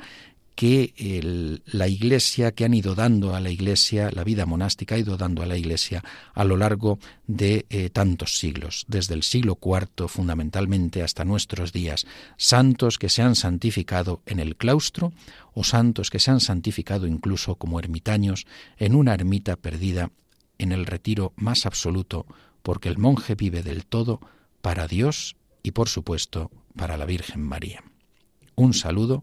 que 0.57 1.61
la 1.66 1.87
Iglesia, 1.87 2.53
que 2.53 2.64
han 2.64 2.73
ido 2.73 2.95
dando 2.95 3.37
a 3.37 3.40
la 3.40 3.51
Iglesia, 3.51 4.11
la 4.11 4.25
vida 4.25 4.47
monástica 4.47 4.95
ha 4.95 4.99
ido 4.99 5.19
dando 5.19 5.42
a 5.42 5.47
la 5.47 5.59
Iglesia 5.59 6.03
a 6.33 6.45
lo 6.45 6.57
largo 6.57 6.99
de 7.27 7.66
eh, 7.69 7.90
tantos 7.90 8.38
siglos, 8.38 8.87
desde 8.88 9.12
el 9.12 9.23
siglo 9.23 9.59
IV 9.62 10.09
fundamentalmente 10.09 11.03
hasta 11.03 11.27
nuestros 11.27 11.73
días, 11.73 12.07
santos 12.38 12.99
que 12.99 13.11
se 13.11 13.21
han 13.21 13.37
santificado 13.37 14.23
en 14.25 14.40
el 14.40 14.57
claustro 14.57 15.12
o 15.53 15.62
santos 15.62 16.09
que 16.09 16.21
se 16.21 16.31
han 16.31 16.40
santificado 16.40 17.07
incluso 17.07 17.57
como 17.57 17.79
ermitaños 17.79 18.47
en 18.79 18.95
una 18.95 19.12
ermita 19.12 19.57
perdida 19.57 20.11
en 20.57 20.73
el 20.73 20.87
retiro 20.87 21.35
más 21.37 21.66
absoluto, 21.66 22.25
porque 22.62 22.88
el 22.88 22.97
monje 22.97 23.35
vive 23.35 23.62
del 23.62 23.85
todo 23.85 24.21
para 24.62 24.88
Dios 24.88 25.37
y 25.62 25.73
por 25.73 25.90
supuesto 25.90 26.51
para 26.75 26.97
la 26.97 27.05
Virgen 27.05 27.42
María. 27.42 27.85
Un 28.55 28.73
saludo 28.73 29.23